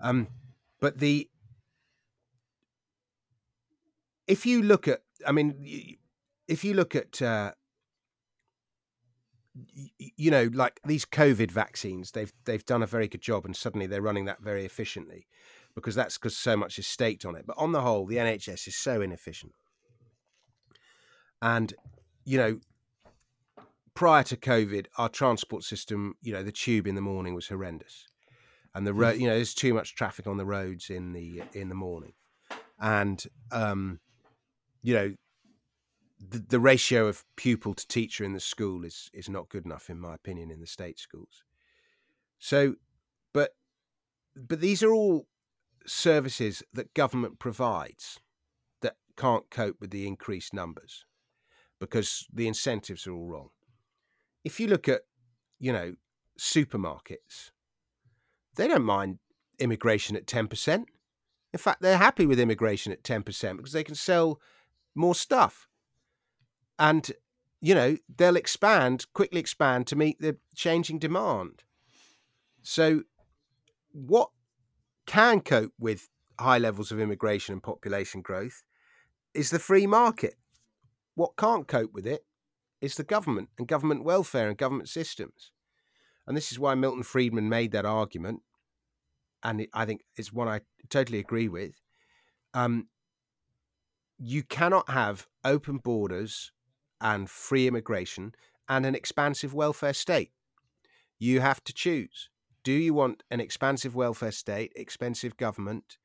[0.00, 0.28] Um,
[0.80, 1.28] but the
[4.28, 5.96] if you look at, I mean,
[6.46, 7.52] if you look at uh,
[9.98, 13.86] you know, like these COVID vaccines, they've they've done a very good job, and suddenly
[13.86, 15.26] they're running that very efficiently,
[15.74, 17.46] because that's because so much is staked on it.
[17.46, 19.52] But on the whole, the NHS is so inefficient,
[21.42, 21.74] and
[22.24, 22.60] you know,
[23.94, 28.06] prior to COVID, our transport system, you know, the tube in the morning was horrendous,
[28.74, 29.20] and the road, mm.
[29.20, 32.12] you know, there's too much traffic on the roads in the in the morning,
[32.78, 33.98] and um,
[34.82, 35.14] you know,
[36.20, 39.88] the, the ratio of pupil to teacher in the school is is not good enough,
[39.90, 41.42] in my opinion, in the state schools.
[42.38, 42.74] So,
[43.32, 43.50] but
[44.34, 45.26] but these are all
[45.86, 48.20] services that government provides
[48.82, 51.04] that can't cope with the increased numbers
[51.80, 53.48] because the incentives are all wrong.
[54.44, 55.02] If you look at,
[55.58, 55.94] you know,
[56.38, 57.50] supermarkets,
[58.56, 59.18] they don't mind
[59.58, 60.84] immigration at 10%.
[61.52, 64.40] In fact, they're happy with immigration at 10% because they can sell
[64.94, 65.68] more stuff.
[66.78, 67.10] And
[67.60, 71.62] you know they'll expand quickly expand to meet the changing demand.
[72.62, 73.02] So
[73.92, 74.30] what
[75.06, 76.08] can cope with
[76.38, 78.62] high levels of immigration and population growth
[79.34, 80.34] is the free market.
[81.14, 82.24] What can't cope with it
[82.80, 85.50] is the government and government welfare and government systems.
[86.26, 88.42] And this is why milton friedman made that argument.
[89.42, 91.80] And i think it's one i totally agree with.
[92.54, 92.88] Um,
[94.18, 96.52] you cannot have open borders
[97.00, 98.34] and free immigration
[98.68, 100.32] and an expansive welfare state.
[101.18, 102.28] You have to choose.
[102.64, 105.96] Do you want an expansive welfare state, expensive government,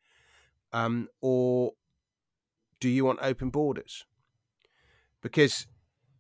[0.72, 1.74] um, or
[2.80, 4.05] do you want open borders?
[5.22, 5.68] Because,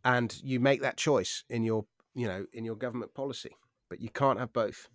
[0.03, 1.85] and you make that choice in your,
[2.15, 3.55] you know, in your government policy,
[3.89, 4.89] but you can't have both.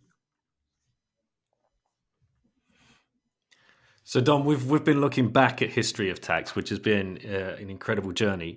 [4.11, 7.57] So, Dom, we've we've been looking back at history of tax, which has been uh,
[7.63, 8.53] an incredible journey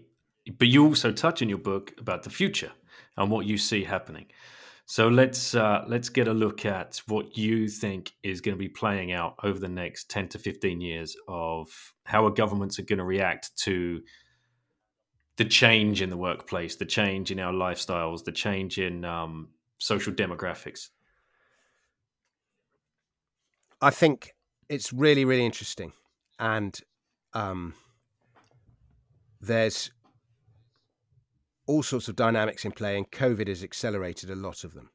[0.58, 2.72] but you also touch in your book about the future
[3.18, 4.26] and what you see happening.
[4.86, 8.68] So let's uh, let's get a look at what you think is going to be
[8.68, 11.70] playing out over the next ten to fifteen years of
[12.04, 14.02] how our governments are going to react to
[15.38, 20.12] the change in the workplace, the change in our lifestyles, the change in um, social
[20.12, 20.90] demographics.
[23.82, 24.34] I think
[24.72, 25.94] it's really really interesting,
[26.40, 26.80] and
[27.34, 27.76] um,
[29.40, 29.92] there's
[31.68, 34.90] all sorts of dynamics in play, and COVID has accelerated a lot of them.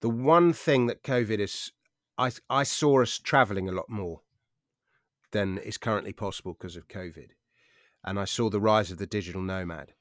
[0.00, 1.72] The one thing that COVID is,
[2.16, 4.20] I, I saw us traveling a lot more
[5.32, 7.30] than is currently possible because of COVID.
[8.04, 9.92] And I saw the rise of the digital nomad.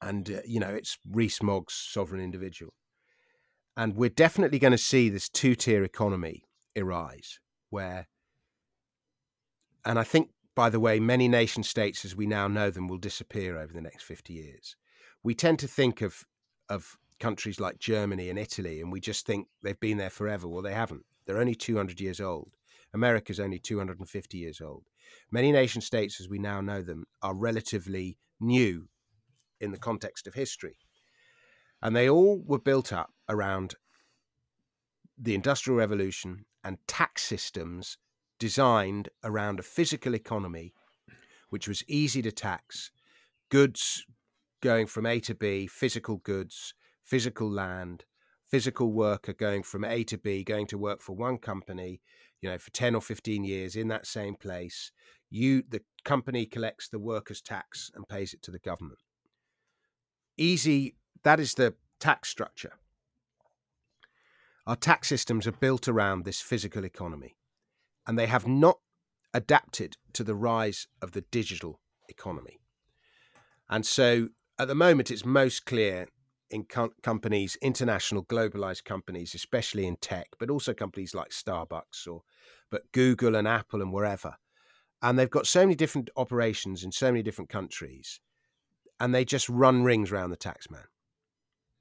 [0.00, 2.72] And, uh, you know, it's Rees Mogg's sovereign individual.
[3.76, 6.44] And we're definitely going to see this two tier economy
[6.76, 8.06] arise where,
[9.84, 12.96] and I think by the way, many nation states as we now know them will
[12.96, 14.74] disappear over the next 50 years.
[15.22, 16.24] We tend to think of
[16.68, 20.48] of countries like Germany and Italy and we just think they've been there forever.
[20.48, 21.04] Well, they haven't.
[21.24, 22.50] They're only 200 years old.
[22.92, 24.84] America's only 250 years old.
[25.30, 28.88] Many nation states as we now know them are relatively new
[29.60, 30.76] in the context of history.
[31.82, 33.74] And they all were built up around
[35.18, 37.96] the Industrial Revolution and tax systems
[38.40, 40.74] designed around a physical economy
[41.48, 42.90] which was easy to tax,
[43.50, 44.04] goods
[44.60, 48.04] going from A to B, physical goods, physical land,
[48.50, 52.00] physical worker going from A to B, going to work for one company,
[52.40, 54.90] you know, for 10 or 15 years in that same place.
[55.30, 58.98] You the company collects the workers' tax and pays it to the government.
[60.36, 62.72] Easy, that is the tax structure.
[64.66, 67.36] Our tax systems are built around this physical economy
[68.06, 68.78] and they have not
[69.32, 72.58] adapted to the rise of the digital economy.
[73.68, 76.08] And so at the moment, it's most clear
[76.50, 82.22] in com- companies, international globalized companies, especially in tech, but also companies like Starbucks or
[82.70, 84.36] but Google and Apple and wherever.
[85.02, 88.20] And they've got so many different operations in so many different countries,
[88.98, 90.84] and they just run rings around the taxman.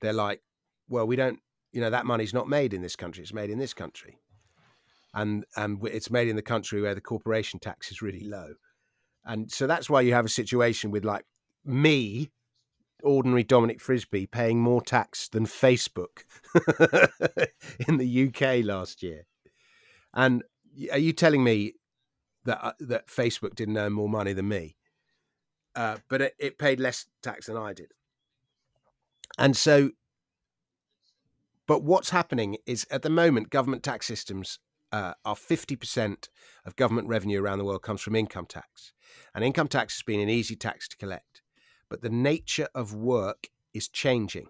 [0.01, 0.41] They're like,
[0.89, 1.39] well, we don't,
[1.76, 4.17] you know, that money's not made in this country; it's made in this country
[5.15, 8.53] and and it's made in the country where the corporation tax is really low,
[9.23, 11.26] and so that's why you have a situation with like
[11.63, 12.32] me,
[13.01, 16.26] ordinary Dominic Frisby, paying more tax than Facebook
[17.88, 19.26] in the UK last year.
[20.13, 20.43] And
[20.91, 21.73] are you telling me
[22.43, 24.76] that uh, that Facebook didn't earn more money than me?
[25.76, 27.91] Uh, but it, it paid less tax than I did.
[29.38, 29.91] And so,
[31.68, 34.59] but what's happening is at the moment, government tax systems
[34.91, 36.30] uh, are 50%
[36.66, 38.93] of government revenue around the world comes from income tax.
[39.34, 41.41] And income tax has been an easy tax to collect.
[41.89, 44.47] But the nature of work is changing.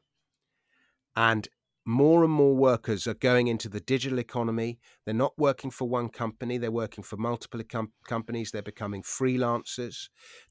[1.16, 1.48] And
[1.86, 4.80] more and more workers are going into the digital economy.
[5.06, 8.52] They're not working for one company, they're working for multiple com- companies.
[8.52, 10.10] They're becoming freelancers.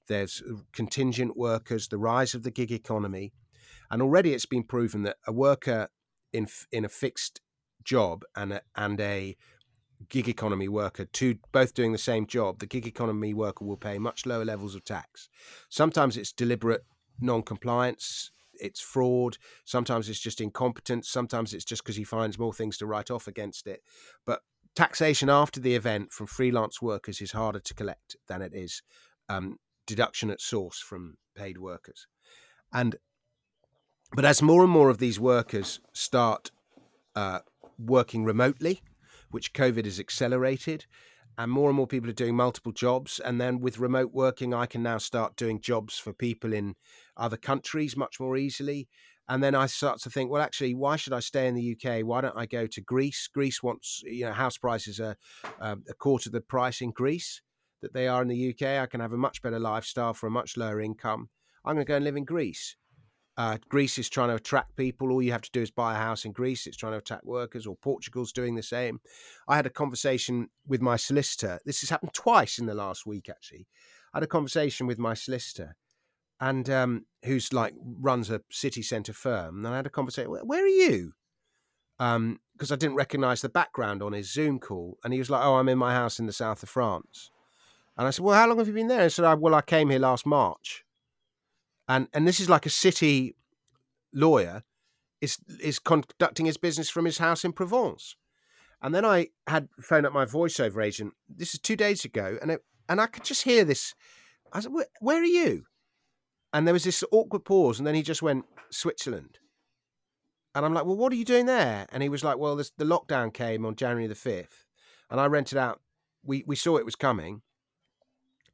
[0.08, 3.32] There's uh, contingent workers, the rise of the gig economy.
[3.90, 5.88] And already it's been proven that a worker
[6.34, 7.40] in, in a fixed
[7.84, 9.36] job and a, and a
[10.08, 13.98] gig economy worker, two both doing the same job, the gig economy worker will pay
[13.98, 15.28] much lower levels of tax.
[15.68, 16.84] Sometimes it's deliberate
[17.20, 18.30] non-compliance
[18.60, 22.86] it's fraud sometimes it's just incompetence sometimes it's just because he finds more things to
[22.86, 23.80] write off against it
[24.26, 24.40] but
[24.76, 28.82] taxation after the event from freelance workers is harder to collect than it is
[29.28, 29.56] um,
[29.86, 32.06] deduction at source from paid workers
[32.72, 32.96] and
[34.14, 36.50] but as more and more of these workers start
[37.16, 37.40] uh,
[37.78, 38.80] working remotely
[39.30, 40.86] which covid has accelerated
[41.36, 44.66] and more and more people are doing multiple jobs and then with remote working i
[44.66, 46.74] can now start doing jobs for people in
[47.16, 48.88] other countries much more easily.
[49.28, 52.04] And then i start to think well actually why should i stay in the uk
[52.06, 53.26] why don't i go to greece?
[53.26, 55.16] Greece wants you know house prices are
[55.60, 57.40] um, a quarter the price in greece
[57.80, 60.30] that they are in the uk i can have a much better lifestyle for a
[60.30, 61.30] much lower income.
[61.64, 62.76] I'm going to go and live in greece
[63.36, 65.10] uh, Greece is trying to attract people.
[65.10, 66.66] All you have to do is buy a house in Greece.
[66.66, 69.00] It's trying to attract workers, or Portugal's doing the same.
[69.48, 71.58] I had a conversation with my solicitor.
[71.64, 73.66] This has happened twice in the last week, actually.
[74.12, 75.74] I had a conversation with my solicitor,
[76.40, 79.64] and um, who's like runs a city centre firm.
[79.64, 80.30] And I had a conversation.
[80.30, 81.12] Where are you?
[81.98, 85.44] Because um, I didn't recognise the background on his Zoom call, and he was like,
[85.44, 87.30] "Oh, I'm in my house in the south of France."
[87.96, 89.90] And I said, "Well, how long have you been there?" He said, "Well, I came
[89.90, 90.84] here last March."
[91.88, 93.36] And and this is like a city
[94.12, 94.62] lawyer
[95.20, 98.16] is is conducting his business from his house in Provence.
[98.82, 101.14] And then I had phoned up my voiceover agent.
[101.28, 103.94] This is two days ago, and it, and I could just hear this.
[104.52, 105.64] I said, where, "Where are you?"
[106.52, 109.38] And there was this awkward pause, and then he just went Switzerland.
[110.54, 112.72] And I'm like, "Well, what are you doing there?" And he was like, "Well, this,
[112.76, 114.66] the lockdown came on January the fifth,
[115.10, 115.80] and I rented out.
[116.22, 117.42] We we saw it was coming,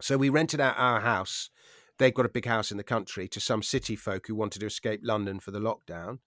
[0.01, 1.51] so we rented out our house
[2.01, 4.66] they've got a big house in the country to some city folk who wanted to
[4.66, 6.18] escape London for the lockdown.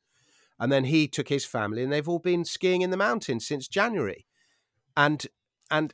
[0.60, 3.68] And then he took his family, and they've all been skiing in the mountains since
[3.68, 4.28] January.
[4.96, 5.26] And
[5.72, 5.94] and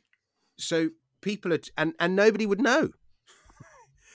[0.58, 0.90] so
[1.22, 2.90] people are, and and nobody would know.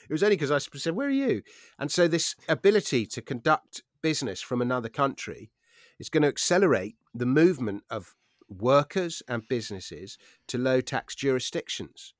[0.07, 1.41] it was only because I said, "Where are you?"
[1.79, 5.51] And so this ability to conduct business from another country
[5.97, 8.15] is going to accelerate the movement of
[8.47, 12.13] workers and businesses to low tax jurisdictions.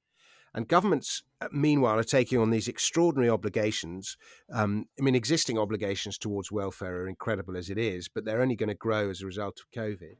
[0.56, 4.16] And governments, uh, meanwhile, are taking on these extraordinary obligations.
[4.52, 8.56] Um, I mean, existing obligations towards welfare are incredible as it is, but they're only
[8.56, 10.16] going to grow as a result of COVID.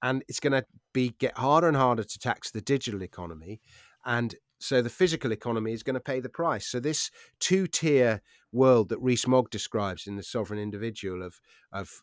[0.00, 3.60] And it's going to be get harder and harder to tax the digital economy.
[4.04, 6.68] And so the physical economy is going to pay the price.
[6.68, 7.10] So this
[7.40, 8.22] two-tier
[8.52, 11.40] world that Rees-Mogg describes in the Sovereign Individual of
[11.72, 12.02] of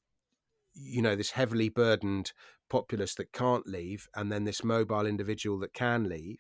[0.74, 2.34] you know this heavily burdened
[2.70, 6.40] populace that can't leave, and then this mobile individual that can leave.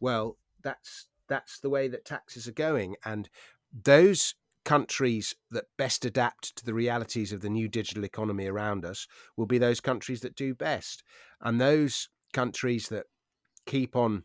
[0.00, 3.28] Well, that's that's the way that taxes are going, and
[3.72, 4.34] those
[4.64, 9.06] countries that best adapt to the realities of the new digital economy around us
[9.36, 11.02] will be those countries that do best,
[11.40, 13.06] and those countries that
[13.66, 14.24] keep on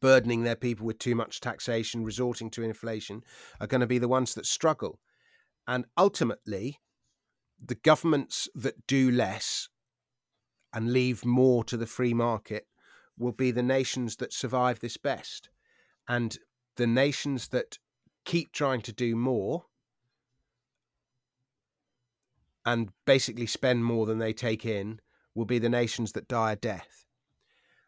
[0.00, 3.22] burdening their people with too much taxation, resorting to inflation,
[3.60, 5.00] are going to be the ones that struggle.
[5.66, 6.78] And ultimately,
[7.64, 9.68] the governments that do less
[10.72, 12.66] and leave more to the free market
[13.18, 15.50] will be the nations that survive this best.
[16.08, 16.38] And
[16.76, 17.78] the nations that
[18.24, 19.64] keep trying to do more
[22.64, 25.00] and basically spend more than they take in
[25.34, 27.06] will be the nations that die a death.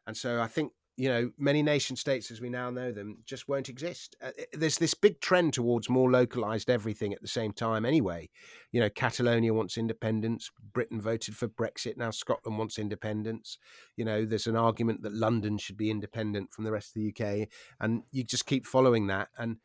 [0.06, 3.48] And so I think you know, many nation states as we now know them just
[3.48, 4.16] won't exist.
[4.22, 8.28] Uh, there's this big trend towards more localized everything at the same time, anyway.
[8.70, 10.51] You know, Catalonia wants independence.
[10.74, 11.96] Britain voted for Brexit.
[11.96, 13.57] Now Scotland wants independence.
[13.96, 17.14] You know, there's an argument that London should be independent from the rest of the
[17.16, 17.48] UK.
[17.80, 19.28] And you just keep following that.
[19.38, 19.57] And,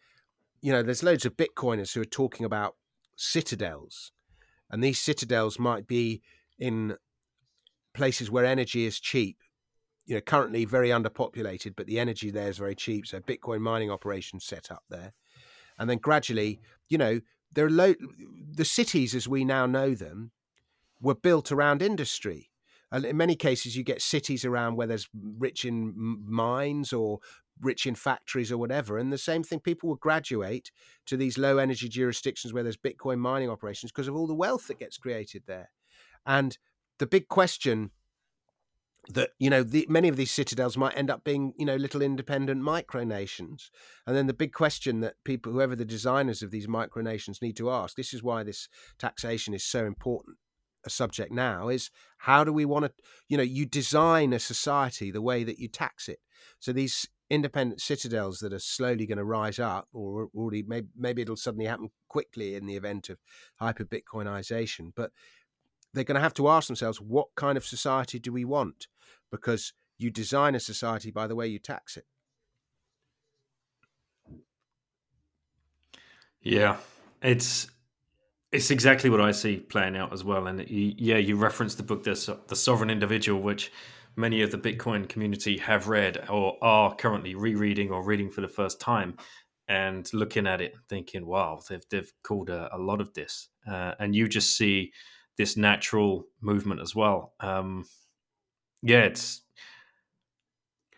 [0.62, 2.78] you know, there's loads of Bitcoiners who are talking about
[3.18, 4.14] citadels.
[4.72, 6.22] And these citadels might be
[6.58, 6.96] in
[7.94, 9.36] places where energy is cheap
[10.06, 13.08] you know currently very underpopulated, but the energy there is very cheap.
[13.08, 15.14] So Bitcoin mining operations set up there,
[15.78, 17.20] and then gradually, you know,
[17.52, 20.32] there are the cities as we now know them
[21.02, 22.50] were built around industry.
[22.92, 25.94] And in many cases, you get cities around where there's rich in
[26.26, 27.20] mines or
[27.60, 28.98] rich in factories or whatever.
[28.98, 30.72] And the same thing, people will graduate
[31.08, 34.68] to these low energy jurisdictions where there's Bitcoin mining operations because of all the wealth
[34.68, 35.72] that gets created there.
[36.26, 36.58] And
[37.00, 37.92] the big question
[39.10, 42.02] that you know the, many of these citadels might end up being you know little
[42.02, 43.70] independent micronations.
[44.08, 47.70] And then the big question that people whoever the designers of these micronations need to
[47.70, 50.38] ask this is why this taxation is so important
[50.86, 51.90] a subject now is
[52.20, 52.92] how do we want to
[53.28, 56.20] you know you design a society the way that you tax it.
[56.60, 61.24] So these independent citadels that are slowly going to rise up or already maybe, maybe
[61.24, 63.18] it'll suddenly happen quickly in the event of
[63.56, 65.12] hyper bitcoinization but
[65.96, 68.88] they're going to have to ask themselves what kind of society do we want
[69.32, 72.06] because you design a society by the way you tax it
[76.42, 76.78] yeah
[77.22, 77.68] it's
[78.56, 80.48] it's exactly what I see playing out as well.
[80.48, 83.72] And yeah, you referenced the book, the, the Sovereign Individual, which
[84.16, 88.48] many of the Bitcoin community have read or are currently rereading or reading for the
[88.48, 89.18] first time
[89.68, 93.50] and looking at it thinking, wow, they've, they've called a, a lot of this.
[93.70, 94.94] Uh, and you just see
[95.38, 97.34] this natural movement as well.
[97.40, 97.86] Um,
[98.82, 99.42] yeah, it's.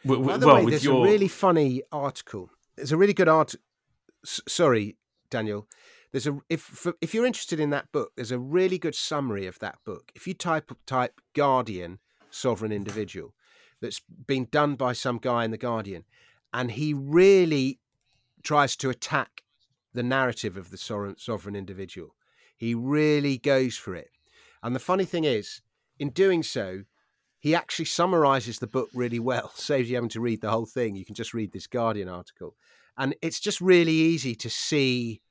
[0.06, 1.06] W- By the well, way, there's your...
[1.06, 2.50] a really funny article.
[2.76, 3.56] There's a really good art.
[4.24, 4.98] S- sorry,
[5.30, 5.68] Daniel
[6.12, 9.60] there's a if if you're interested in that book, there's a really good summary of
[9.60, 10.12] that book.
[10.16, 13.34] If you type type Guardian sovereign individual,
[13.82, 16.06] that's been done by some guy in the Guardian,
[16.54, 17.80] and he really
[18.44, 19.44] tries to attack
[19.94, 22.16] the narrative of the sovereign, sovereign individual.
[22.56, 24.10] He really goes for it.
[24.68, 25.62] And the funny thing is,
[25.98, 26.84] in doing so,
[27.40, 30.94] he actually summarizes the book really well, saves you having to read the whole thing.
[30.94, 32.54] You can just read this Guardian article.
[32.98, 35.22] And it's just really easy to see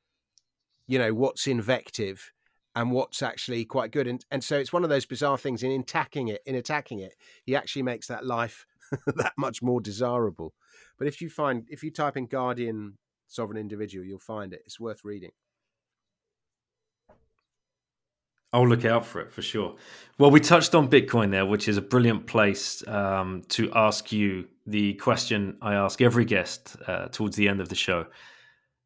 [0.88, 2.32] you know what's invective
[2.74, 4.06] and what's actually quite good.
[4.06, 7.14] And and so it's one of those bizarre things in attacking it in attacking it
[7.44, 8.64] he actually makes that life
[9.06, 10.54] that much more desirable.
[10.98, 14.62] But if you find if you type in guardian sovereign individual you'll find it.
[14.64, 15.32] It's worth reading
[18.52, 19.76] I'll look out for it for sure.
[20.18, 24.48] Well, we touched on Bitcoin there, which is a brilliant place um, to ask you
[24.66, 28.06] the question I ask every guest uh, towards the end of the show.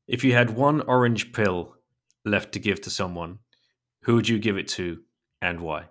[0.09, 1.77] If you had one orange pill
[2.25, 3.39] left to give to someone,
[4.03, 5.01] who would you give it to
[5.41, 5.85] and why?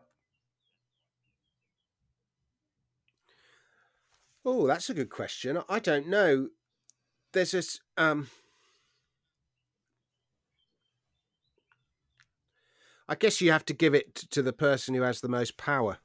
[4.45, 5.59] Oh, that's a good question.
[5.69, 6.49] I don't know.
[7.33, 7.79] There's this.
[7.97, 8.27] Um,
[13.09, 15.97] I guess you have to give it to the person who has the most power,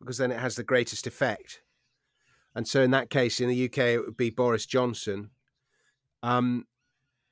[0.00, 1.62] because then it has the greatest effect.
[2.54, 5.30] And so, in that case, in the UK, it would be Boris Johnson.
[6.22, 6.66] Um,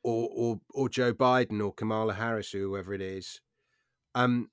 [0.02, 3.40] or or or Joe Biden or Kamala Harris or whoever it is.
[4.14, 4.50] Um,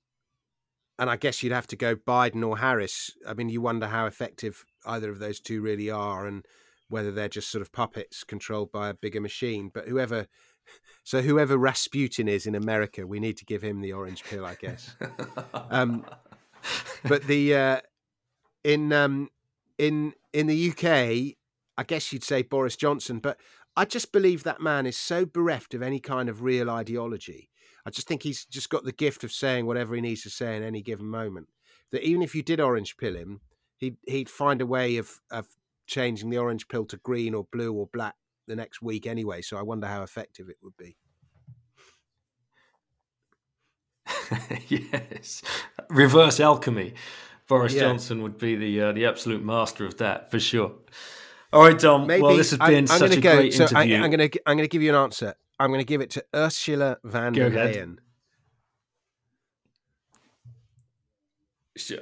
[0.98, 3.10] and I guess you'd have to go Biden or Harris.
[3.26, 6.44] I mean, you wonder how effective either of those two really are, and
[6.88, 9.70] whether they're just sort of puppets controlled by a bigger machine.
[9.72, 10.26] But whoever,
[11.04, 14.54] so whoever Rasputin is in America, we need to give him the orange pill, I
[14.54, 14.94] guess.
[15.70, 16.04] um,
[17.04, 17.80] but the uh,
[18.64, 19.30] in um,
[19.78, 21.36] in in the UK,
[21.78, 23.20] I guess you'd say Boris Johnson.
[23.20, 23.38] But
[23.76, 27.50] I just believe that man is so bereft of any kind of real ideology.
[27.84, 30.56] I just think he's just got the gift of saying whatever he needs to say
[30.56, 31.48] in any given moment.
[31.92, 33.40] That even if you did orange pill him,
[33.76, 35.46] he'd he'd find a way of of
[35.86, 38.16] changing the orange pill to green or blue or black
[38.46, 39.42] the next week anyway.
[39.42, 40.96] So I wonder how effective it would be.
[44.68, 45.42] yes,
[45.88, 46.94] reverse alchemy.
[47.48, 47.82] Boris yeah.
[47.82, 50.72] Johnson would be the uh, the absolute master of that for sure.
[51.52, 52.06] All right, Dom.
[52.06, 53.96] Maybe well, this has been I, such a go, great so interview.
[53.96, 55.34] I, am going to I'm going to give you an answer.
[55.58, 57.98] I'm going to give it to Ursula von der Leyen.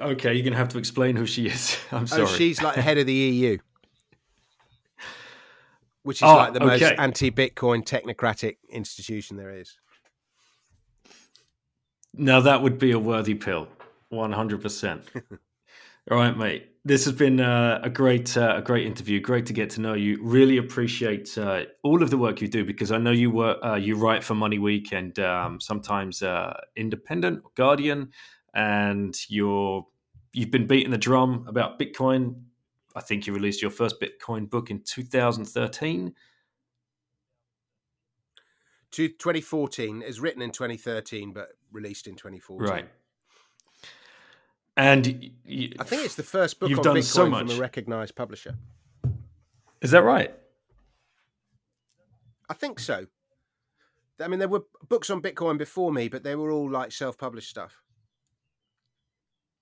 [0.01, 1.77] Okay, you're going to have to explain who she is.
[1.91, 2.23] I'm oh, sorry.
[2.23, 3.57] Oh, she's like head of the EU,
[6.05, 6.85] which is oh, like the okay.
[6.85, 9.75] most anti-Bitcoin technocratic institution there is.
[12.13, 13.67] Now that would be a worthy pill,
[14.09, 15.03] one hundred percent.
[16.11, 16.69] All right, mate.
[16.85, 19.19] This has been uh, a great, uh, a great interview.
[19.19, 20.19] Great to get to know you.
[20.21, 23.73] Really appreciate uh, all of the work you do because I know you work, uh,
[23.73, 28.11] you write for Money Week and um, sometimes uh, Independent, Guardian,
[28.53, 29.87] and you're
[30.31, 32.35] you've been beating the drum about Bitcoin.
[32.95, 36.13] I think you released your first Bitcoin book in 2013.
[38.91, 42.67] 2014 is written in 2013, but released in 2014.
[42.67, 42.89] Right.
[44.77, 47.47] And you, I think it's the first book you've done Bitcoin so much.
[47.47, 48.55] from a recognized publisher.
[49.81, 50.33] Is that right?
[52.49, 53.07] I think so.
[54.21, 57.49] I mean, there were books on Bitcoin before me, but they were all like self-published
[57.49, 57.81] stuff.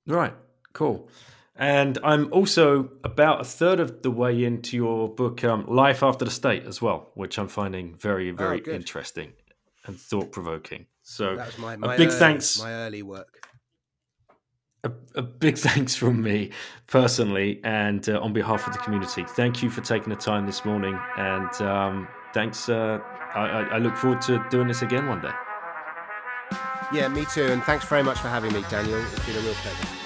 [0.06, 0.34] Right.
[0.74, 1.10] Cool.
[1.56, 6.26] And I'm also about a third of the way into your book, um, Life After
[6.26, 9.34] the State, as well, which I'm finding very, oh, very oh, interesting
[9.86, 10.88] and thought provoking.
[11.04, 12.60] So, that was my, my a big early, thanks.
[12.60, 13.48] My early work.
[14.84, 16.52] a, a big thanks from me
[16.88, 19.24] personally and uh, on behalf of the community.
[19.24, 22.68] Thank you for taking the time this morning, and um, thanks.
[22.68, 23.00] Uh,
[23.36, 25.32] I, I look forward to doing this again one day.
[26.94, 27.46] Yeah, me too.
[27.46, 29.02] And thanks very much for having me, Daniel.
[29.02, 30.03] It's been a real pleasure.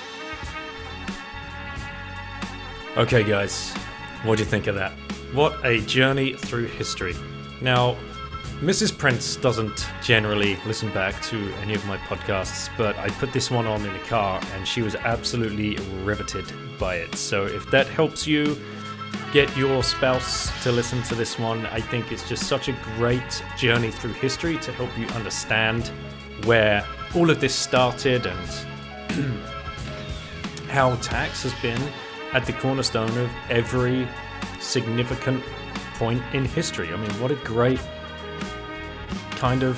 [2.98, 3.72] Okay, guys,
[4.24, 4.91] what do you think of that?
[5.32, 7.14] What a journey through history.
[7.61, 7.95] Now,
[8.60, 8.98] Mrs.
[8.98, 13.68] Prince doesn't generally listen back to any of my podcasts, but I put this one
[13.68, 17.14] on in the car and she was absolutely riveted by it.
[17.14, 18.57] So if that helps you
[19.32, 23.44] get your spouse to listen to this one, I think it's just such a great
[23.60, 25.91] journey through history to help you understand
[26.45, 26.84] where
[27.14, 29.40] all of this started and
[30.69, 31.80] how tax has been
[32.38, 34.08] at the cornerstone of every
[34.60, 35.44] significant
[35.96, 36.94] point in history.
[36.94, 37.82] I mean, what a great
[39.32, 39.76] kind of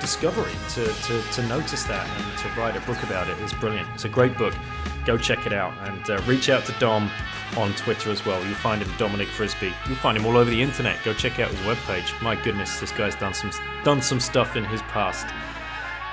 [0.00, 3.86] discovery to, to, to notice that and to write a book about it is brilliant.
[3.92, 4.54] It's a great book.
[5.04, 7.10] Go check it out and uh, reach out to Dom
[7.58, 8.42] on Twitter as well.
[8.46, 9.70] You'll find him Dominic Frisby.
[9.86, 10.96] You'll find him all over the internet.
[11.04, 12.22] Go check out his webpage.
[12.22, 13.50] My goodness, this guy's done some
[13.84, 15.26] done some stuff in his past.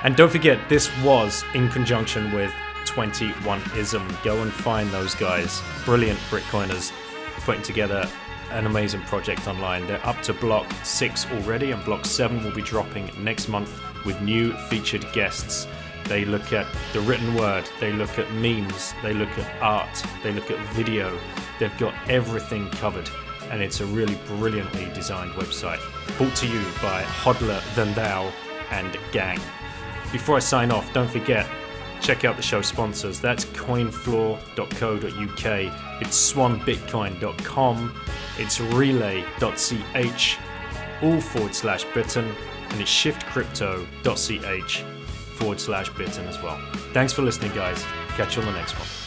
[0.02, 2.52] And don't forget, this was in conjunction with
[2.84, 4.24] 21ism.
[4.24, 5.62] Go and find those guys.
[5.84, 6.92] Brilliant Bitcoiners
[7.44, 8.08] putting together
[8.50, 9.86] an amazing project online.
[9.86, 14.20] They're up to block six already, and block seven will be dropping next month with
[14.20, 15.66] new featured guests.
[16.04, 20.32] They look at the written word, they look at memes, they look at art, they
[20.32, 21.16] look at video.
[21.58, 23.08] They've got everything covered,
[23.50, 25.80] and it's a really brilliantly designed website.
[26.18, 28.30] Brought to you by Hodler Than Thou
[28.70, 29.38] and Gang.
[30.10, 31.46] Before I sign off, don't forget
[32.02, 33.20] check out the show sponsors.
[33.20, 38.00] That's coinfloor.co.uk, it's swanbitcoin.com,
[38.38, 40.38] it's relai.ch,
[41.02, 42.34] all forward slash bitten,
[42.70, 44.82] and it's shiftcrypto.ch
[45.36, 46.58] forward slash bitten as well.
[46.92, 47.84] Thanks for listening, guys.
[48.16, 49.01] Catch you on the next one.